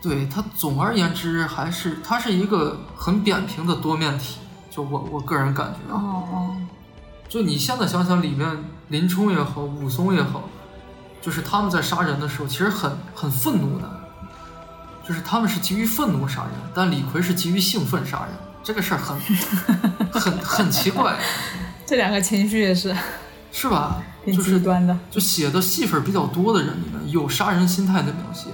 [0.00, 4.38] 对他，总而言之还是他是一个很扁平的多面体，
[4.68, 6.56] 就我我个人感觉啊，哦哦，
[7.28, 10.42] 就你现在想想里面林冲也好，武松也好，
[11.20, 13.88] 就是他们在杀人的时候其实很很愤怒的，
[15.06, 18.30] 就是他们是基于愤怒杀人，但李逵是基于兴奋杀人，
[18.64, 19.16] 这个事儿很
[20.20, 21.16] 很很奇怪，
[21.86, 22.92] 这两个情绪也是
[23.52, 24.02] 是吧？
[24.24, 24.98] 挺就是极端的。
[25.10, 28.48] 就写的戏份比较多的人里面有杀人心态的描写，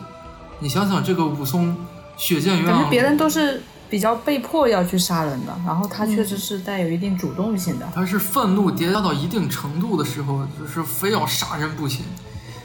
[0.59, 1.75] 你想想这个武松
[2.17, 7.89] 血溅鸳鸯，感觉别人都是比较被迫要去杀人的，然后他确实是带有一定主动性的。
[7.95, 12.05] 他是愤怒叠加到一定程度的时候，就是非要杀人不行。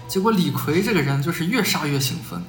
[0.08, 2.42] 结果李逵这个人就是越杀越兴奋，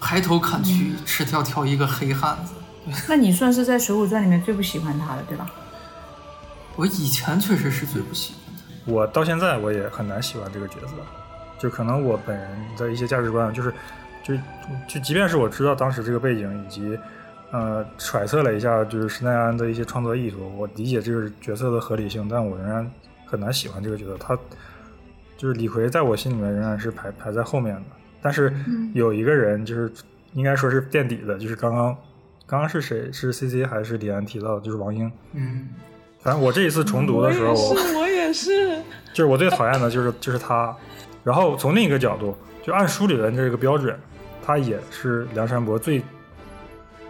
[0.00, 2.52] 抬头砍去，赤条条一个黑汉子。
[3.08, 5.50] 那你算是在《水浒传》里面最不喜欢他的，对吧？
[6.76, 8.43] 我以前确实是最不喜欢他，
[8.86, 10.94] 我到现在我也很难喜欢这个角色，
[11.58, 13.72] 就可能我本人的一些价值观，就是
[14.22, 14.34] 就
[14.88, 16.98] 就即便是我知道当时这个背景以及
[17.50, 22.90] 呃揣测了一下就是施耐庵的一些创作意图，我理解这个角色的合理性，但我仍然
[23.24, 24.16] 很难喜欢这个角色。
[24.18, 24.36] 他
[25.36, 27.82] 就是李逵，在我心里面仍然是排排在后面的。
[28.22, 28.54] 但是
[28.94, 29.92] 有一个人就是
[30.32, 31.96] 应该说是垫底的，就是刚刚
[32.46, 33.12] 刚刚是谁？
[33.12, 34.60] 是 C C 还是李安提到的？
[34.60, 35.10] 就是王英。
[35.32, 35.68] 嗯，
[36.24, 38.78] 反正我这一次重读的时候，我是，我也是。
[39.12, 40.74] 就是我最讨厌的就是就是他。
[41.22, 43.94] 然后从另一个角度，就按书里的这个标准，
[44.44, 46.02] 他也是梁山伯最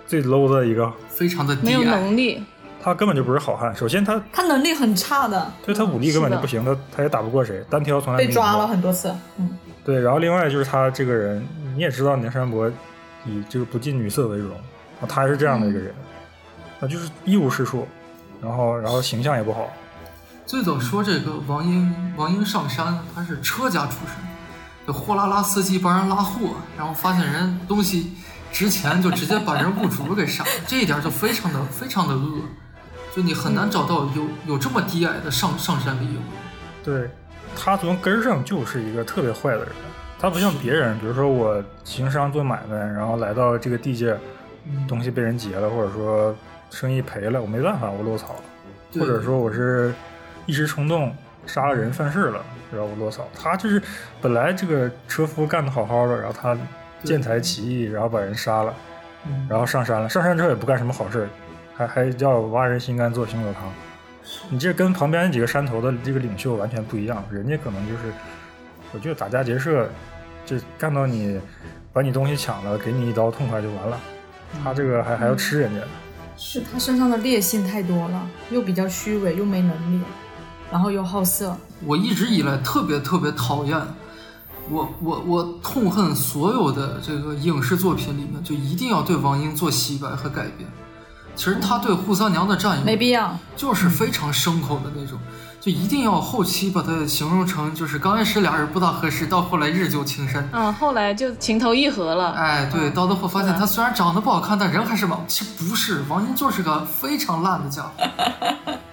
[0.04, 1.84] 最 low 的一个，非常的低没有。
[1.84, 2.42] 能力，
[2.82, 3.74] 他根本就不是好汉。
[3.74, 9.14] 首先他他能力很差的，对他武力根本就不行，他他也打不过谁，单挑从来没被抓了很多次。
[9.38, 11.46] 嗯，对，然后另外就是他这个人，
[11.76, 12.68] 你也知道梁山伯
[13.24, 14.50] 以这个不近女色为荣，
[15.00, 15.94] 啊他是这样的一个人，
[16.80, 17.86] 那就是一无是处，
[18.44, 19.72] 然后然后形象也不好，
[20.44, 24.14] 最早说这个王英，王英上山，他是车家出身，
[24.86, 28.12] 就货拉拉司机帮人拉货，然后发现人东西
[28.52, 32.42] 值钱，就直接把人物主给杀了， 这一点就非常的非常的恶，
[33.16, 36.20] 就你很难找到有有这么低矮的上上山理由。
[36.82, 37.08] 对
[37.56, 39.68] 他从根儿上就是一个特别坏的人，
[40.20, 44.14] 他不像别人，比如说我行商做买卖，然后来到这个地界，
[44.86, 46.34] 东西被人劫了，或者说
[46.74, 49.94] 生意赔了，我没办法，我落草了，或者说我是
[50.44, 51.14] 一时冲动
[51.46, 53.28] 杀了人犯事了，然后我落草。
[53.32, 53.80] 他就是
[54.20, 56.58] 本来这个车夫干得好好的，然后他
[57.04, 58.74] 见财起意，然后把人杀了，
[59.26, 61.28] 嗯然后上山了，上山之后也不干什么好事儿，
[61.76, 63.62] 还还要挖人心肝做熊酒汤。
[64.50, 68.12] 你这跟旁边几个山头的这个领袖完全不一样，人家可能就是，
[68.92, 69.88] 我觉得打家劫舍，
[70.44, 71.40] 就干到你
[71.92, 74.00] 把你东西抢了，给你一刀痛快就完了。
[74.62, 75.82] 他这个还还要吃人家，
[76.36, 80.00] 是他身上的劣性太多了，又比较虚伪，又没能力，
[80.70, 81.56] 然后又好色。
[81.84, 83.80] 我一直以来特别特别讨厌，
[84.68, 90.68] 我我我痛恨所有的这个影视作品里面就一定要对王英做洗白和改变。
[91.36, 93.36] 其实他对扈三娘的占有没必要。
[93.56, 95.18] 就是非常牲口的那种，
[95.64, 100.46] 就一定要后期把它形容成就是刚开始俩人不大合适，到后来日久情深。
[100.52, 102.32] 嗯，后来就情投意合了。
[102.32, 105.24] 哎，对，到最后发现他虽然长得不好看，但人还是王。
[105.26, 107.90] 其实不是，王英就是个非常烂的家伙。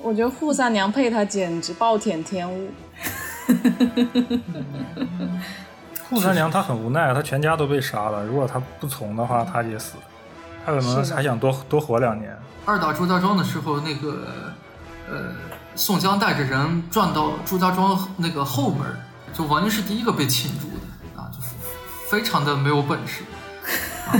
[0.00, 2.70] 我觉得扈三娘配他简直暴殄天物。
[6.08, 9.96] 扈三娘她很无奈，她全家都被杀了，如果她不从的话，她也死，
[10.64, 12.34] 她可能还想多多活两年。
[12.68, 14.52] 二打朱家庄的时候，那个
[15.10, 15.32] 呃，
[15.74, 18.86] 宋江带着人转到朱家庄那个后门，
[19.32, 21.38] 就王英是第一个被擒住的啊，就
[22.10, 23.22] 非常的没有本事。
[24.06, 24.12] 啊、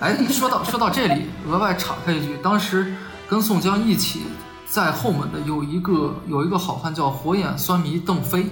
[0.00, 2.94] 哎，说到说到这里，额外插开一句，当时
[3.28, 4.22] 跟宋江一起
[4.66, 8.46] 在后门的有一个有一个好汉叫火眼酸迷邓飞，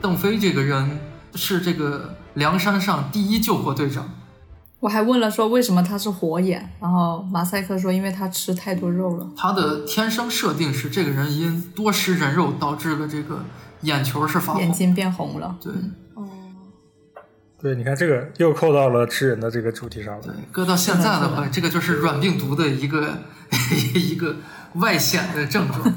[0.00, 0.98] 邓飞这个人
[1.34, 4.08] 是这个梁山上第一救火队长。
[4.80, 9.28] 我还问了说为什么他是火眼，然后马赛克说因为他吃太多肉了。
[9.36, 13.40] 他的天生设定是这个人因多食人肉导致了这个
[13.80, 14.62] 眼球是发红。
[14.62, 15.56] 眼睛变红了。
[15.60, 15.72] 对
[16.14, 16.28] 哦，
[17.60, 23.18] 对，你看这个又扣到了吃人的这个主题上了对。，搁到现在的话，这个就是软病毒的一个
[23.94, 24.36] 一个
[24.74, 25.92] 外显的症状。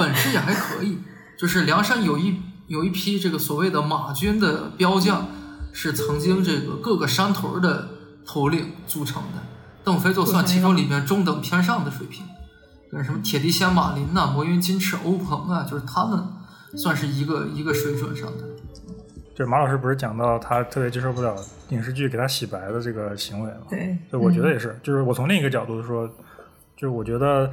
[0.00, 0.98] 本事也还可以。
[1.38, 5.28] 就是梁山有一有一批这个所谓的马军的标将，
[5.74, 7.88] 是曾经这个各个山头的
[8.24, 9.42] 头领组成的。
[9.84, 12.24] 邓飞就算其中里面中等偏上的水平，
[12.90, 16.24] 跟什么铁笛仙马林呐、魔云金翅欧鹏啊，就是他们
[16.78, 18.44] 算是一个一个水准上的。
[19.34, 21.36] 就是马老师不是讲到他特别接受不了
[21.70, 23.66] 影视剧给他洗白的这个行为吗？
[23.68, 26.06] 对，就我觉得也是，就是我从另一个角度说，
[26.76, 27.52] 就是我觉得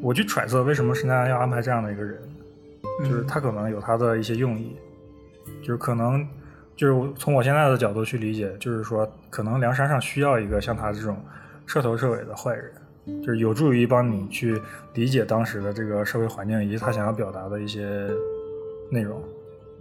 [0.00, 2.18] 我去揣测为什么申家要安排这样的一个人，
[3.00, 4.76] 就是他可能有他的一些用意，
[5.60, 6.24] 就是可能
[6.80, 11.14] 就是从我现在的角度去理解，就是说可能梁山上需要一个像他这种
[11.66, 12.72] 彻头彻尾的坏人，
[13.20, 14.58] 就是有助于帮你去
[14.94, 18.08] 理解当时的这个社会环境以及他想要表达的一些
[18.90, 19.22] 内容。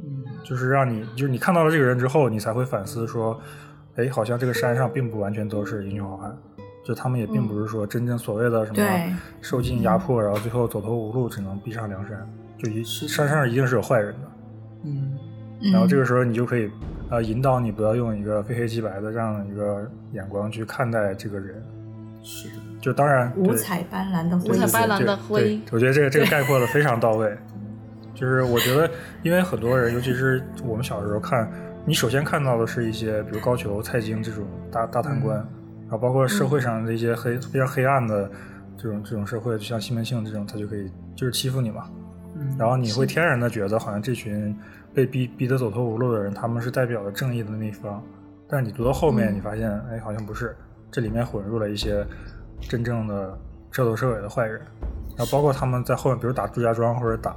[0.03, 3.39] 嗯，就是让你，就是你看到了这个人之后，你才会反思说，
[3.95, 6.37] 哎，好像这个山上并不完全都是英雄好汉，
[6.83, 14.31] 就他们也并不是说真正所谓的什么受尽压迫，然后最后走投无路，只能逼上梁山，就一山上一定是有坏人的。
[14.83, 15.18] 嗯，
[15.71, 16.69] 然后这个时候你就可以，
[17.09, 21.61] 呃，引导你不要用一个非黑即白的这样的一个眼光去看待这个人。
[22.21, 27.35] 是的，就当然五彩斑斓的五彩斑斓的对灰，我觉得这个这个概括的非常到位。
[28.13, 28.89] 就是我觉得，
[29.23, 31.49] 因为很多人，尤其是我们小时候看，
[31.85, 38.29] 你首先看到的是一些，比如高俅、蔡京这种大大贪官，然后包括社会上的一些黑、非常黑暗的
[38.75, 41.89] 这种这种社会，就像西门庆这种，他就可以就是欺负你嘛。
[42.39, 44.55] 嗯，然后你会天然的觉得，好像这群
[44.93, 48.01] 被逼逼得走投无路的人，他们是代表了正义的那一方。
[48.47, 50.55] 但是你读到后面，你发现，哎，好像不是，
[50.89, 52.05] 这里面混入了一些
[52.61, 53.37] 真正的
[53.71, 54.59] 彻头彻尾的坏人。
[55.17, 57.35] 然后包括他们在后面，比如打祝家庄或者打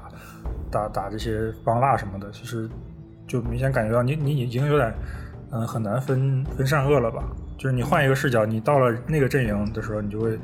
[0.70, 2.68] 打打这些帮蜡什么的，其实
[3.26, 4.92] 就明显感觉到你你已经有点
[5.54, 7.22] 嗯、很难分分善恶了吧？
[7.58, 10.38] 就是你换一个视角，你到了那个阵营的时候，你就会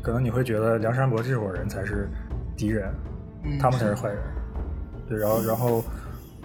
[0.00, 2.08] 可能你会觉得梁山伯这伙人才是
[2.56, 3.11] 敌人，嗯
[3.60, 4.18] 他们才是坏人。
[5.08, 5.84] 对，然后然后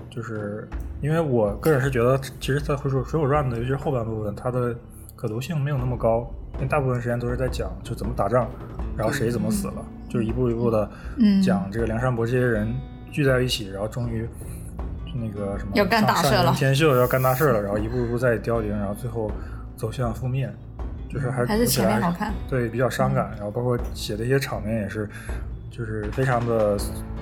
[0.10, 0.68] 就是
[1.02, 4.76] 因为我个人是觉得，其实，在《水浒水浒传》的，尤其是后半部分，它的
[5.16, 8.48] 可读性没有那么高，因为大部分时间都是在讲就怎么打仗，
[8.98, 11.42] 然后谁怎么死了，就是一步一步的嗯。
[11.42, 12.74] 讲这个梁山伯这些人
[13.12, 14.28] 聚在一起，然后终于
[15.16, 19.32] 那个什么要干大事了上上天秀要干大事了，然后一步一步在凋零，然后最后
[19.76, 20.52] 走向覆灭，
[21.10, 22.34] 就是还还是读起来前面好看。
[22.50, 25.10] 对，比较伤感，然后包括写的一些场面也是，
[25.78, 26.76] 就是非常的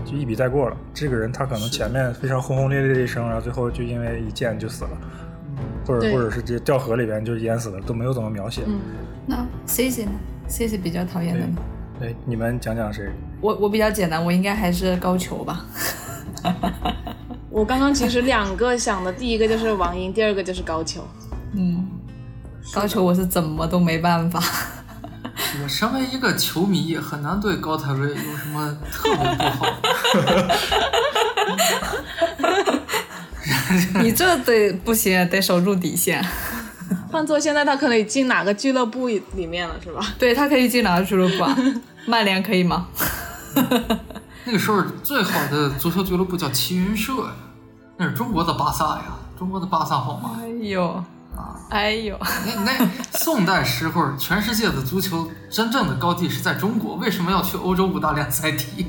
[0.06, 0.78] 就一笔带过了。
[0.94, 4.92] 这个人他可能前面非常轰轰烈烈的一生，然后最后就因为一箭就死了，
[5.86, 8.62] 或者或者是这掉河里边就淹死了，都没有怎么描写。
[8.66, 8.80] 嗯，
[9.26, 10.12] 那 C C 呢
[10.48, 11.58] ？C C 比较讨厌的呢？
[12.02, 13.10] 哎，你们讲讲谁？
[13.42, 15.66] 我我比较简单，我应该还是高俅吧。
[17.50, 21.00] 我刚刚其实两个想的，第一个就是王英，第二个就是高俅。
[21.54, 21.88] 嗯，
[22.74, 24.42] 高俅我是怎么都没办法。
[25.64, 29.66] 我身为一个球迷，很难对高太尉有什么特别不好。
[34.02, 36.24] 你这得不行，得守住底线。
[37.12, 40.06] 换做现在，他可能进哪个俱乐部里面了，是吧？
[40.20, 41.56] 对他可以进哪个俱乐部啊？
[42.06, 42.88] 曼联可以吗？
[44.46, 47.32] 那个时候最好的足球俱乐部叫齐云社呀，
[47.98, 49.06] 那是中国的巴萨呀，
[49.40, 50.40] 中国的巴萨好吗？
[50.42, 51.04] 哎呦，
[51.70, 58.86] 哎呦，那那宋代时候，全世界的足球真正的高地是在中国，为什么要去欧洲五大联赛踢？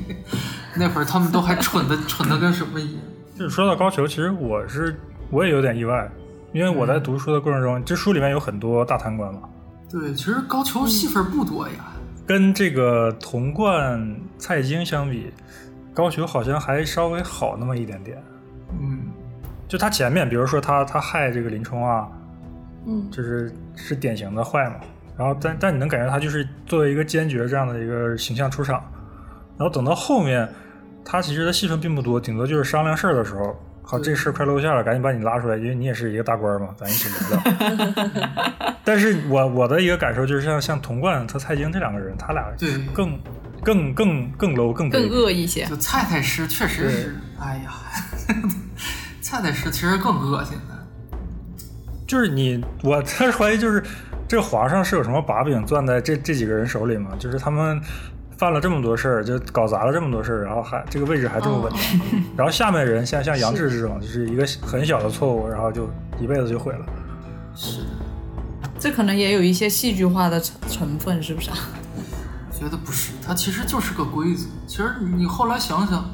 [0.75, 3.01] 那会儿他们都还蠢的蠢的跟什么一样。
[3.37, 6.09] 就是说到高俅，其实我是我也有点意外，
[6.53, 9.41] 因为我在读书的过程中，这书里面有很多大贪官嘛，
[9.91, 11.75] 对，其实高俅戏份不多呀。
[12.25, 15.31] 跟这个童贯、蔡京相比，
[15.93, 18.21] 高俅好像还稍微好那么一点点。
[18.79, 18.99] 嗯，
[19.67, 22.07] 就他前面，比如说他他害这个林冲啊，
[22.87, 24.75] 嗯，就是是典型的坏嘛。
[25.17, 28.83] 然后但但你能感觉他就是作为一个坚决这样的一个形象出场，
[29.57, 30.47] 然后等到后面，
[31.03, 38.73] 他其实的戏份并不多，顶多就是商量事儿的时候，好这事儿快露馅了，赶紧把你拉出来，因为你也是一个大官嘛，咱一起聊聊。
[38.85, 43.19] 但是我我的一个感受就是像像童贯和蔡京这两个人，他俩对更
[43.63, 45.65] 更更更 low 更更恶一些。
[45.65, 47.73] 就蔡太师确实是，哎呀，
[49.19, 50.76] 蔡太师其实更恶心的。
[52.07, 53.83] 就是你，我特怀疑，就是
[54.27, 57.11] 这皇上是有什么把柄攥在这这几个人手里吗？
[57.19, 57.79] 就是他们
[58.37, 65.89] 犯了这么多事儿，就搞砸了这么多事儿，然后还这个位置还这么稳定， 然后下面人像像杨志这种，就是一个很小的错误，然后就
[66.19, 66.85] 一辈子就毁了。
[67.53, 67.81] 是，
[68.79, 71.57] 这可能也有一些戏剧化的成成分，是不是啊？
[72.51, 74.45] 觉得不是，它其实就是个规则。
[74.65, 76.09] 其实你后来想想，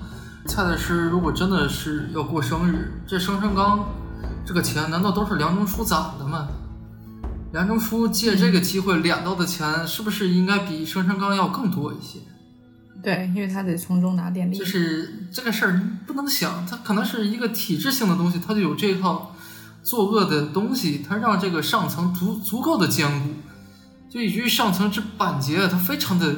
[0.47, 3.85] 蔡太师如果真的是要过生日，这生辰纲
[4.45, 6.47] 这个钱难道都是梁中书攒的吗？
[7.53, 12.19] 梁中书借这个机会敛到的钱，是不是应该比生辰纲要更多一些？
[13.03, 14.59] 对，因为他得从中拿点利益。
[14.59, 19.35] 就是这个事儿你不能想，他可能是一个体制性的东西，他就有这套
[19.83, 23.29] 作恶的东西，他让这个上层足足够的坚固，
[24.09, 26.33] 就以至于上层之板结，他非常的，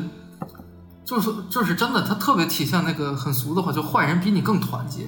[1.06, 5.08] 就是就是真的，他特别体现那个很俗的话，就坏人比你更团结，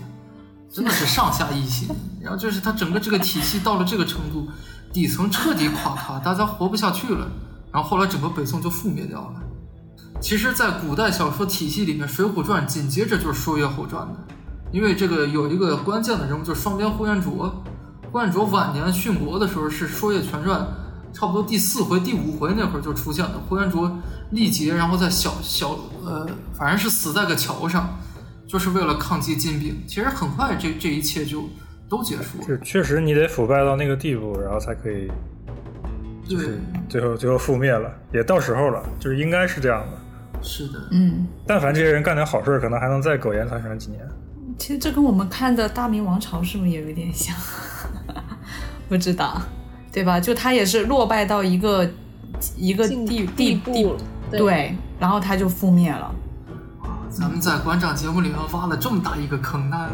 [0.72, 1.88] 真的是上下一心。
[2.22, 4.48] 然后就是他整个这个体系到了这个程度，
[4.92, 7.28] 底层彻底垮塌，大家活不下去了。
[7.72, 9.42] 然后后来整个北宋就覆灭掉了。
[10.20, 14.16] 其实，在古代小说体系里面，《水浒传》紧接着就是《说岳后传》的，
[14.72, 17.64] 因为这个有一个关键的人物，就是双边呼延灼。
[18.12, 20.60] 呼延灼晚年殉国的时候，是《说岳全传》
[21.14, 23.34] 差不多第四回、第五回那会儿就出现了。
[23.48, 23.92] 呼延灼
[24.32, 27.88] 力竭，然后在小小呃，反正是死在个桥上，
[28.48, 29.76] 就是为了抗击金兵。
[29.86, 31.44] 其实很快，这这一切就
[31.90, 32.48] 都结束了。
[32.48, 35.12] 就确实你得腐败到那个地步，然后才可以，
[36.28, 36.38] 对，
[36.88, 40.42] 最后最后覆灭了，也到时候了，就是应该是这样的。
[40.42, 44.02] 是的，嗯，但凡这些人干点好事，可能还能再苟延残喘几年。
[44.58, 47.36] 其实这跟我们看的大明王朝是不是也有点像？
[48.88, 49.42] 不知道，
[49.92, 50.20] 对吧？
[50.20, 51.90] 就他也是落败到一个
[52.56, 53.98] 一个进地地地步
[54.32, 56.14] 对，然后他就覆灭了。
[57.20, 59.90] 咱们在馆长节目里面挖了这么大一个坑，那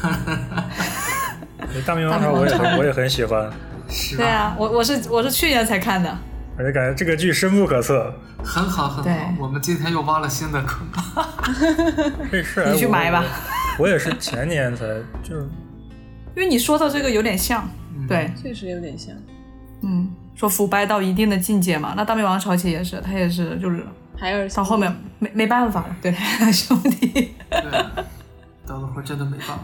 [1.86, 3.50] 大明王朝我也很我也很喜欢，
[3.90, 6.16] 是对啊，我我是我是去年才看的。
[6.56, 8.10] 而且感觉这个剧深不可测。
[8.42, 9.34] 很好很好。
[9.38, 10.86] 我们今天又挖了新的坑。
[12.30, 13.22] 这事儿你去埋吧
[13.78, 13.84] 我。
[13.84, 14.84] 我也是前年才
[15.22, 15.48] 就是
[16.34, 17.68] 因为你说到这个有点像，
[18.08, 19.14] 对，确实有点像。
[19.82, 21.92] 嗯，说腐败到一定的境界嘛。
[21.96, 23.86] 那大明王朝其实也是，他也是就是
[24.16, 26.12] 海尔到后面没没办法了，对
[26.52, 27.84] 兄弟，对，
[28.66, 29.58] 到了后真的没办法。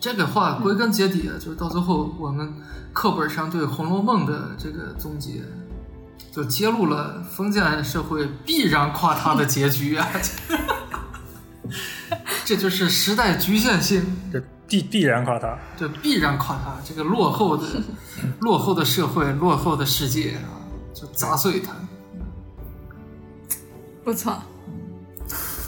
[0.00, 2.52] 这个话归根结底啊，就是到最后我们
[2.92, 5.42] 课本上对《红楼梦》的这个总结，
[6.30, 10.06] 就揭露了封建社会必然垮塌的结局啊！
[12.44, 15.58] 这就是时代局限性，这必必然垮塌。
[15.76, 16.76] 这必然垮塌。
[16.84, 17.66] 这个落后的、
[18.40, 20.62] 落后的社会、落后的世界啊，
[20.94, 21.72] 就砸碎它。
[24.08, 24.42] 不错，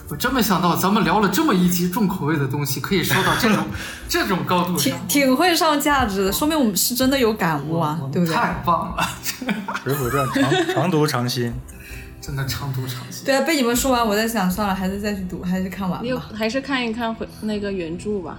[0.08, 3.66] 我真没想到，咱们聊了这么一集重口味的东西，可以说到这种
[4.08, 8.34] 这种高度挺上，挺会上价值的，说明我们是真的有感悟啊对不对？
[8.34, 9.02] 太棒了，
[9.84, 11.52] 《水浒传》长长读长新。
[12.18, 13.26] 真的长读长新。
[13.26, 16.30] 对啊，被你们说完，我在想，算了，还是再去读，还是看完你有吧。
[16.34, 18.38] 还是看一看回那个原著吧。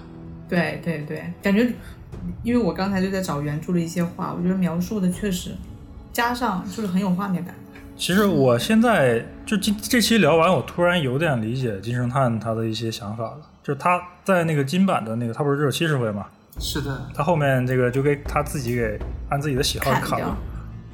[0.49, 1.71] 对对对，感觉，
[2.41, 5.55] 因为我刚才就在找原著的一些话，我觉得描述的确实，
[6.11, 7.53] 加上就是很有画面感。
[8.01, 13.37] 其实我现在就这这期聊完，我突然有点理解金圣叹他的一些想法了。
[13.61, 16.25] 就是他在那个金版的那个，他不是只有七十回嘛？
[16.57, 18.99] 是的，他后面这个就给他自己给
[19.29, 20.37] 按自己的喜好砍掉砍了。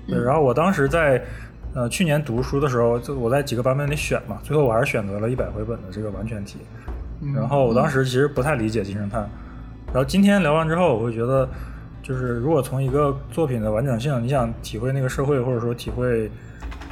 [0.05, 1.23] 对，然后我当时在
[1.73, 6.57] 呃去年读书的时候，就我在几个版本里选嘛，最后我还是选择了一百回本的这个完全体。
[7.21, 9.21] 嗯然后我当时其实不太理解金圣叹，
[9.93, 11.47] 然后今天聊完之后，我会觉得，
[12.03, 16.29] 就是如果从一个作品的完整性，你想体会那个社会，或者说体会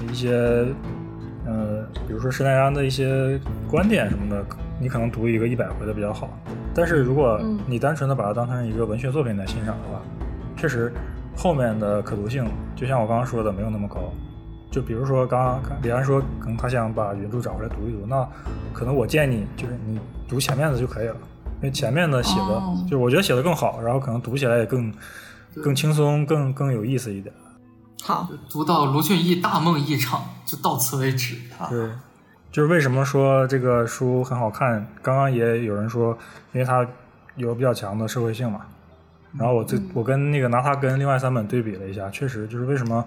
[0.09, 0.65] 一些，
[1.45, 3.39] 呃，比如说施耐庵的一些
[3.69, 4.45] 观点什么的，
[4.79, 6.29] 你可能读一个一百回的比较好。
[6.73, 10.01] 但是如果你单纯的把它当成一个文学作品来欣赏的话，
[10.57, 10.91] 确实
[11.35, 12.45] 后面的可读性，
[12.75, 14.11] 就像我刚刚说的，没有那么高。
[14.71, 18.27] 就比如说刚刚李安说，可能他想把原著找回来读一读，那
[18.73, 19.97] 可能我建议你就是你
[20.27, 21.15] 读前面的就可以了，
[21.61, 24.93] 因为前面的写的，哦就我觉得写的更好，然后可能读起来也更
[25.63, 27.33] 更轻松，更更有意思一点。
[28.07, 31.65] 好，读到卢俊义大梦一场，就到此为止啊。
[31.67, 31.89] 对，
[32.51, 36.15] 就是为什么说这个书很好看，刚刚也有人说，
[36.53, 36.87] 因为它
[37.35, 38.61] 有比较强的社会性嘛。
[39.35, 43.03] 然后我最我跟那个拿它跟另外三本对比了一下，确实就是为什么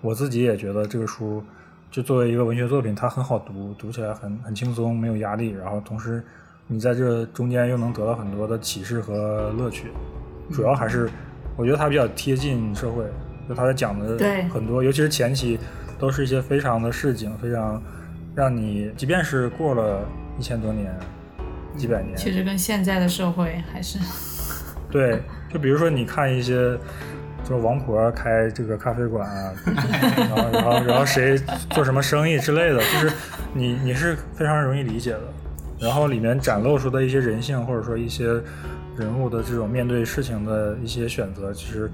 [0.00, 1.44] 我自己也觉得这个书
[1.90, 6.24] 就作为一个文学作品，它很好读，读起来很很轻松，没有压力，然后同时
[6.68, 9.88] 你在这中间又能得到很多的启示和乐趣。
[10.50, 11.10] 主要还是
[11.54, 13.04] 我觉得它比较贴近社会，
[13.48, 14.18] 就他在讲的
[14.50, 15.58] 很多，尤其是前期
[15.98, 17.82] 都是一些非常的市井，非常
[18.34, 20.06] 让你即便是过了
[20.38, 20.94] 一千多年、
[21.76, 23.98] 几百年，其实跟现在的社会还是
[24.90, 25.20] 对，
[25.52, 26.78] 就比如说你看一些，
[27.46, 29.52] 说王婆开这个咖啡馆啊，
[30.16, 31.38] 然后然后然后谁
[31.70, 33.12] 做什么生意之类的，就是
[33.54, 35.20] 你你是非常容易理解的。
[35.80, 38.26] 然后里面展露出的一些人性，或者说一些
[38.96, 41.88] 人物的这种面对事情的一些选择，其实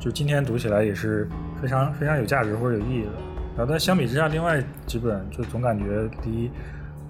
[0.00, 1.28] 就今天读起来也是
[1.60, 3.10] 非常非常有价值或者有意义的。
[3.56, 6.50] 然后但相比之下，另外几本就总感觉离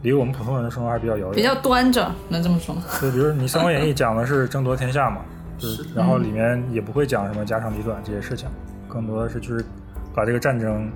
[0.02, 1.34] 离我们普通人的生活还是比较遥远。
[1.36, 2.82] 比较端着，能这么说吗？
[3.00, 5.22] 就比如你《三国演义》讲的是争夺天下嘛，
[5.56, 8.48] 就是然后里面也不会讲什么家长里短这些事情，
[8.88, 9.64] 更多的是就是
[10.12, 10.90] 把这个战争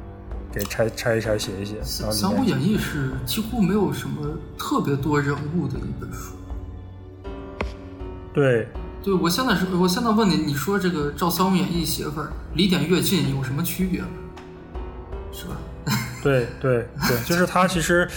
[0.51, 1.77] 给拆拆一拆写一写。
[1.77, 6.35] 然《后三国演义》是几乎没有什么特别多人物的一本书。
[8.33, 8.67] 对
[9.05, 14.01] 对，我现在是，我现在问你，你说这个赵《三国演义》写法离点越近有什么区别？
[15.31, 15.57] 是吧？
[16.25, 18.09] 对对对，就是他其实，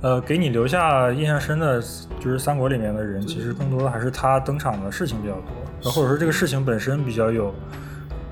[0.00, 1.78] 呃，给你留下印象深的，
[2.18, 5.34] 就是三国里面的人，其实更多的还是他登场的事情比较
[5.82, 7.54] 多，或者说这个事情本身比较有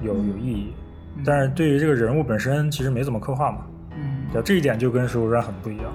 [0.00, 0.72] 有有意义。
[1.26, 3.58] 但是对于这个人物本身，其实没怎么刻画嘛。
[3.94, 5.92] 嗯，对这一点就跟《水浒传》很不一样。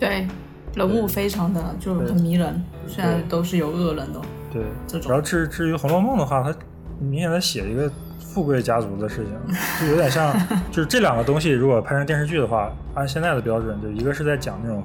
[0.00, 0.26] 对，
[0.74, 4.20] 人物非常的就很迷人，虽然都是有恶人的。
[4.52, 5.10] 对这，种。
[5.10, 6.54] 然后至至于《红楼梦》的话，它
[6.98, 10.34] 明显在写一个富贵家族的事情， 就有点像，
[10.70, 14.84] 就是这两个东西如果拍成电视剧的话，按现在的标准，就一个是在讲那种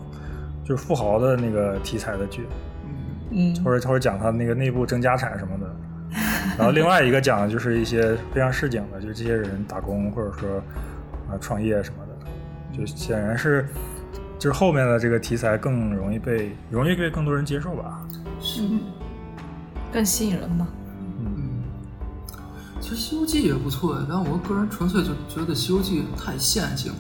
[0.64, 2.48] 就是富豪的那个题材的剧，
[3.32, 5.76] 嗯，或者或者讲他那个内部争家产什么的，
[6.58, 10.58] 然后另外一个讲的就是一些非常市井的，就是这些人打工或者说
[11.30, 13.68] 啊、创业什么的，就显然是
[14.38, 18.08] 就是后面的这个题材更容易被容易被更多人接受吧。
[18.60, 18.80] 嗯，
[19.96, 20.68] 更吸引人吧。
[21.22, 21.64] 嗯，
[22.82, 26.98] 其实《西游记》也不错，但我个人纯粹就觉得《西游记》太线性了。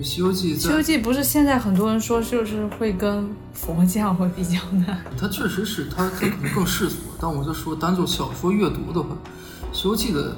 [0.02, 9.08] 《西游记》《西游记》不是现在很多人说就是会跟佛教会比较难， 它确实是它它可能更世俗，但我就说单就小说阅读的话，
[9.76, 10.36] 《西游记》的，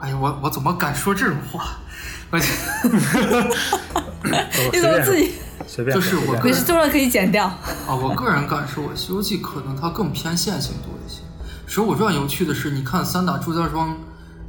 [0.00, 1.78] 哎呀，我我怎么敢说这种话？
[2.30, 2.52] 而且
[4.72, 5.32] 你怎么自己？
[5.66, 7.46] 随便就是我随便没事，这段可以剪掉。
[7.46, 11.20] 啊，我个人感受，《西游记》可能它更偏线性多一些。
[11.66, 13.96] 《水浒传》有趣的是，你看三打祝家庄，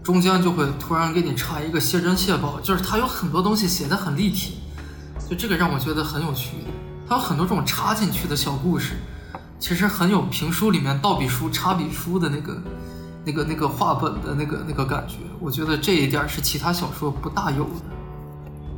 [0.03, 4.57] 中间就会突然给你插一个谢珍谢宝，就是它有很多东西写的很立体，
[5.29, 6.57] 就这个让我觉得很有趣。
[7.07, 8.95] 它有很多这种插进去的小故事，
[9.59, 12.61] 其实很有评书里面倒笔书、插笔书的那个、
[13.23, 15.17] 那个、那个话本的那个那个感觉。
[15.39, 17.69] 我觉得这一点是其他小说不大有的。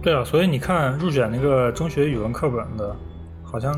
[0.01, 2.95] 对啊，所以你看入选那个中学语文课本的，
[3.43, 3.73] 好像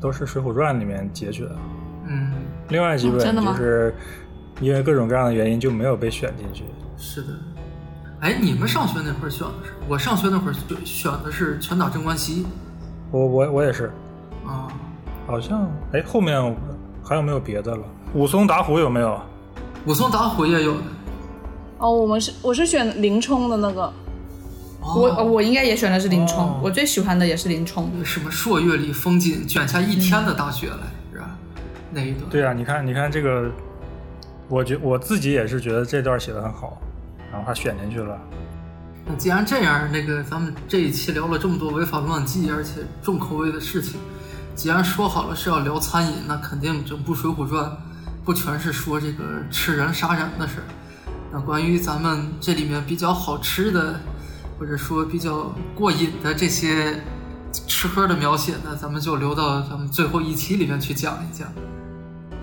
[0.00, 1.56] 都是《水浒传》里面截取的，
[2.06, 2.32] 嗯，
[2.68, 3.94] 另外几本就是
[4.60, 6.64] 因为各种各样的原因就没有被选进去。
[6.96, 7.28] 是的。
[8.20, 9.72] 哎，你们上学那会儿选的是？
[9.86, 12.46] 我上学那会儿选选的是拳打镇关西。
[13.10, 13.92] 我我我也是，
[14.46, 14.68] 啊，
[15.26, 16.56] 好像哎后面
[17.04, 17.82] 还有没有别的了？
[18.14, 19.20] 武松打虎有没有？
[19.84, 20.74] 武松打虎也有。
[21.78, 23.92] 哦，我们是我是选林冲的那个，
[24.94, 27.90] 我哦，我应该也选的是林冲，哦我最喜欢的也是林冲。
[28.04, 30.76] 什么朔月里风景，卷下一天的大雪来，
[31.12, 31.36] 是吧？
[31.90, 32.30] 那一段。
[32.30, 33.50] 对啊，你看你看这个，
[34.48, 36.80] 我觉我自己也是觉得这段写的很好，
[37.32, 38.18] 然后他选进去了。
[39.04, 43.98] 那既然这样，那个咱们这一期聊了这么多违法乱纪而且重口味的事情，
[44.54, 47.64] 既然说好了是要聊餐饮，那肯定整部《水浒传》
[48.24, 50.66] 不全是说这个吃人杀人的事儿。
[51.32, 54.00] 那关于咱们这里面比较好吃的，
[54.58, 57.00] 或者说比较过瘾的这些
[57.66, 61.48] 吃喝的描写呢，咱们就留到咱们最后一期里面去讲一讲。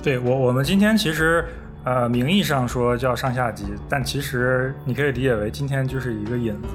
[0.01, 1.45] 对我我们今天其实
[1.85, 6.67] 呃名义上说叫上下集，但其实你可以理解为今天就是一个引子，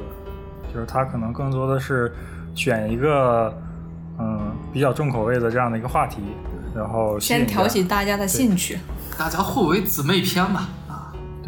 [0.73, 2.11] 就是它可能更多的是
[2.55, 3.55] 选一个
[4.19, 6.23] 嗯比较重口味的这样的一个话题，
[6.75, 8.79] 然后先挑起大家的兴趣。
[9.19, 10.88] 大家互为姊妹篇吧，啊，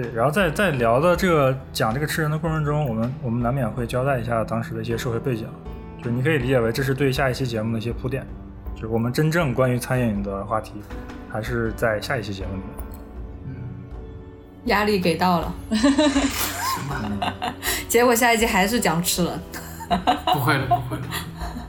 [0.00, 5.46] 对，然后在在聊的这个讲这个吃人的过程中，我们我们难免会交代一下当时的一些社会背景，
[5.98, 8.26] 就是你可以理解为这是对下一期节目的一些铺垫，
[8.74, 10.72] 就是我们真正关于餐饮的话题，
[11.28, 12.68] 还是在下一期节目里面。
[13.44, 13.54] 嗯
[14.64, 17.54] 压力给到了，行吧，
[17.86, 19.38] 结果下一集还是讲吃人。
[20.32, 21.04] 不会了，不会了。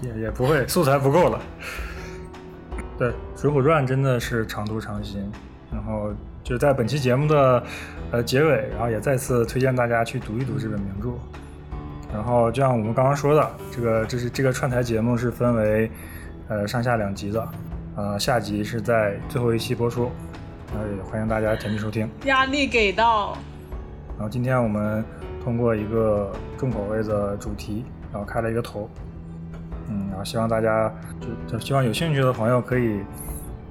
[0.01, 1.41] 也也不会，素材不够了。
[2.97, 5.29] 对，《水浒传》真的是常读常新。
[5.69, 6.13] 然后
[6.51, 7.63] 就在本期节目的
[8.11, 11.11] 呃结尾，然后也再次推荐大家去读一读这本名著。
[12.13, 15.89] 然后就像我们刚刚说的，这个这是这个串台节目是分为
[16.49, 17.47] 呃上下两集的，
[17.95, 20.11] 呃下集是在最后一期播出，
[20.73, 22.09] 然后也欢迎大家前去收听。
[22.25, 23.37] 压力给到。
[24.17, 25.01] 然后今天我们
[25.45, 28.89] 通过一个重口味的主题，然后开了一个头，
[29.87, 30.93] 嗯，然后希望大家
[31.47, 32.99] 就就希望有兴趣的朋友可以，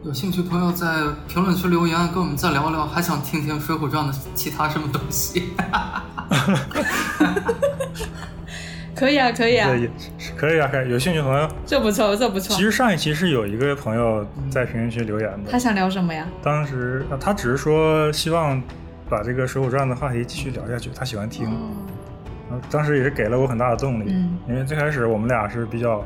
[0.02, 0.86] 有兴趣朋友在
[1.28, 5.52] 评论区留言，跟我们再聊聊，还想听听《水浒传》的其他什么东西？
[8.96, 9.68] 可以啊，可以啊，
[10.38, 11.46] 可以啊，可以有兴趣的朋友。
[11.66, 12.62] 这不错，这不错其。
[12.62, 16.26] 实上一期是有一个朋友在评论区留言的，他想聊什么呀？
[16.42, 18.60] 当时呃他只是说希望
[19.06, 21.46] 把这个《水浒传》的话题继续聊下去，他喜欢听。
[22.70, 26.02] 当时也是给了我很大的动力，嗯因为最开始我们俩是比较，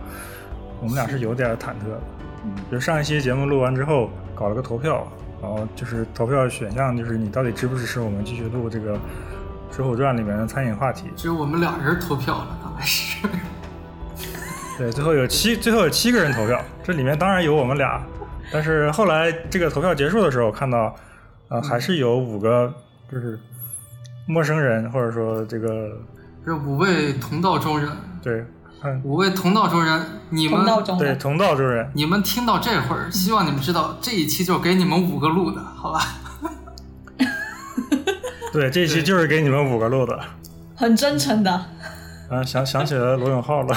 [0.80, 2.00] 我们俩是有点忐忑的。
[2.70, 5.06] 就上一期节目录完之后，搞了个投票，
[5.42, 8.94] 然后就是投票选项就是你到底支不支持我们继续录这个
[9.70, 11.10] 《《水浒传》里面的餐饮话题。
[11.16, 13.26] 只有我们俩人投票了，看来是。
[14.76, 18.02] 对，最后有七，最后有七个人投票，这里面当然有我们俩，
[18.52, 20.94] 但是后来这个投票结束的时候，看到，
[21.48, 22.74] 呃，还是有五个
[23.08, 23.38] 就是
[24.26, 25.96] 陌生人，或者说这个
[26.44, 27.88] 这五位同道中人，
[28.20, 28.44] 对，
[28.84, 36.00] 嗯，五位同道中人，你们同道中人，对同道中人，你们听到这会儿，希望你们知道这一期就给你们五个录的，好吧？
[38.52, 40.20] 对，这一期就是给你们五个录的。
[40.76, 41.50] 很真诚的。
[42.30, 43.74] 啊，想想起来罗永浩了，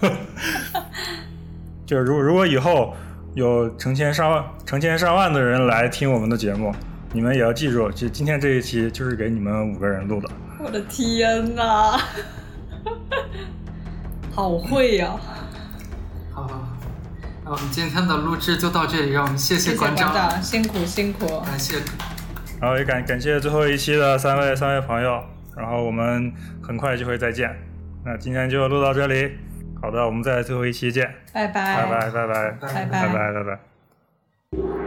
[1.84, 2.94] 就是如如果以后
[3.34, 6.72] 有成千上万、成千上万的人来听我们的节目，
[7.12, 10.28] 你们也要记住，就今天这一期就是给你们五个人录的。
[10.58, 12.00] 我的天哪，
[14.36, 15.16] 好会呀、
[16.30, 16.68] 好好，
[17.42, 21.40] 那我们今天的录制就到这里，让我们谢谢馆馆长，辛苦辛苦。
[21.40, 21.78] 感谢
[22.60, 25.24] 然后也感感谢最后一期的三位三位朋友，
[25.56, 26.30] 然后我们
[26.62, 27.50] 很快就会再见。
[28.04, 29.38] 那今天就录到这里，
[29.80, 33.58] 好的，我们在最后一期见，拜拜拜拜拜拜拜拜拜拜
[34.52, 34.85] 拜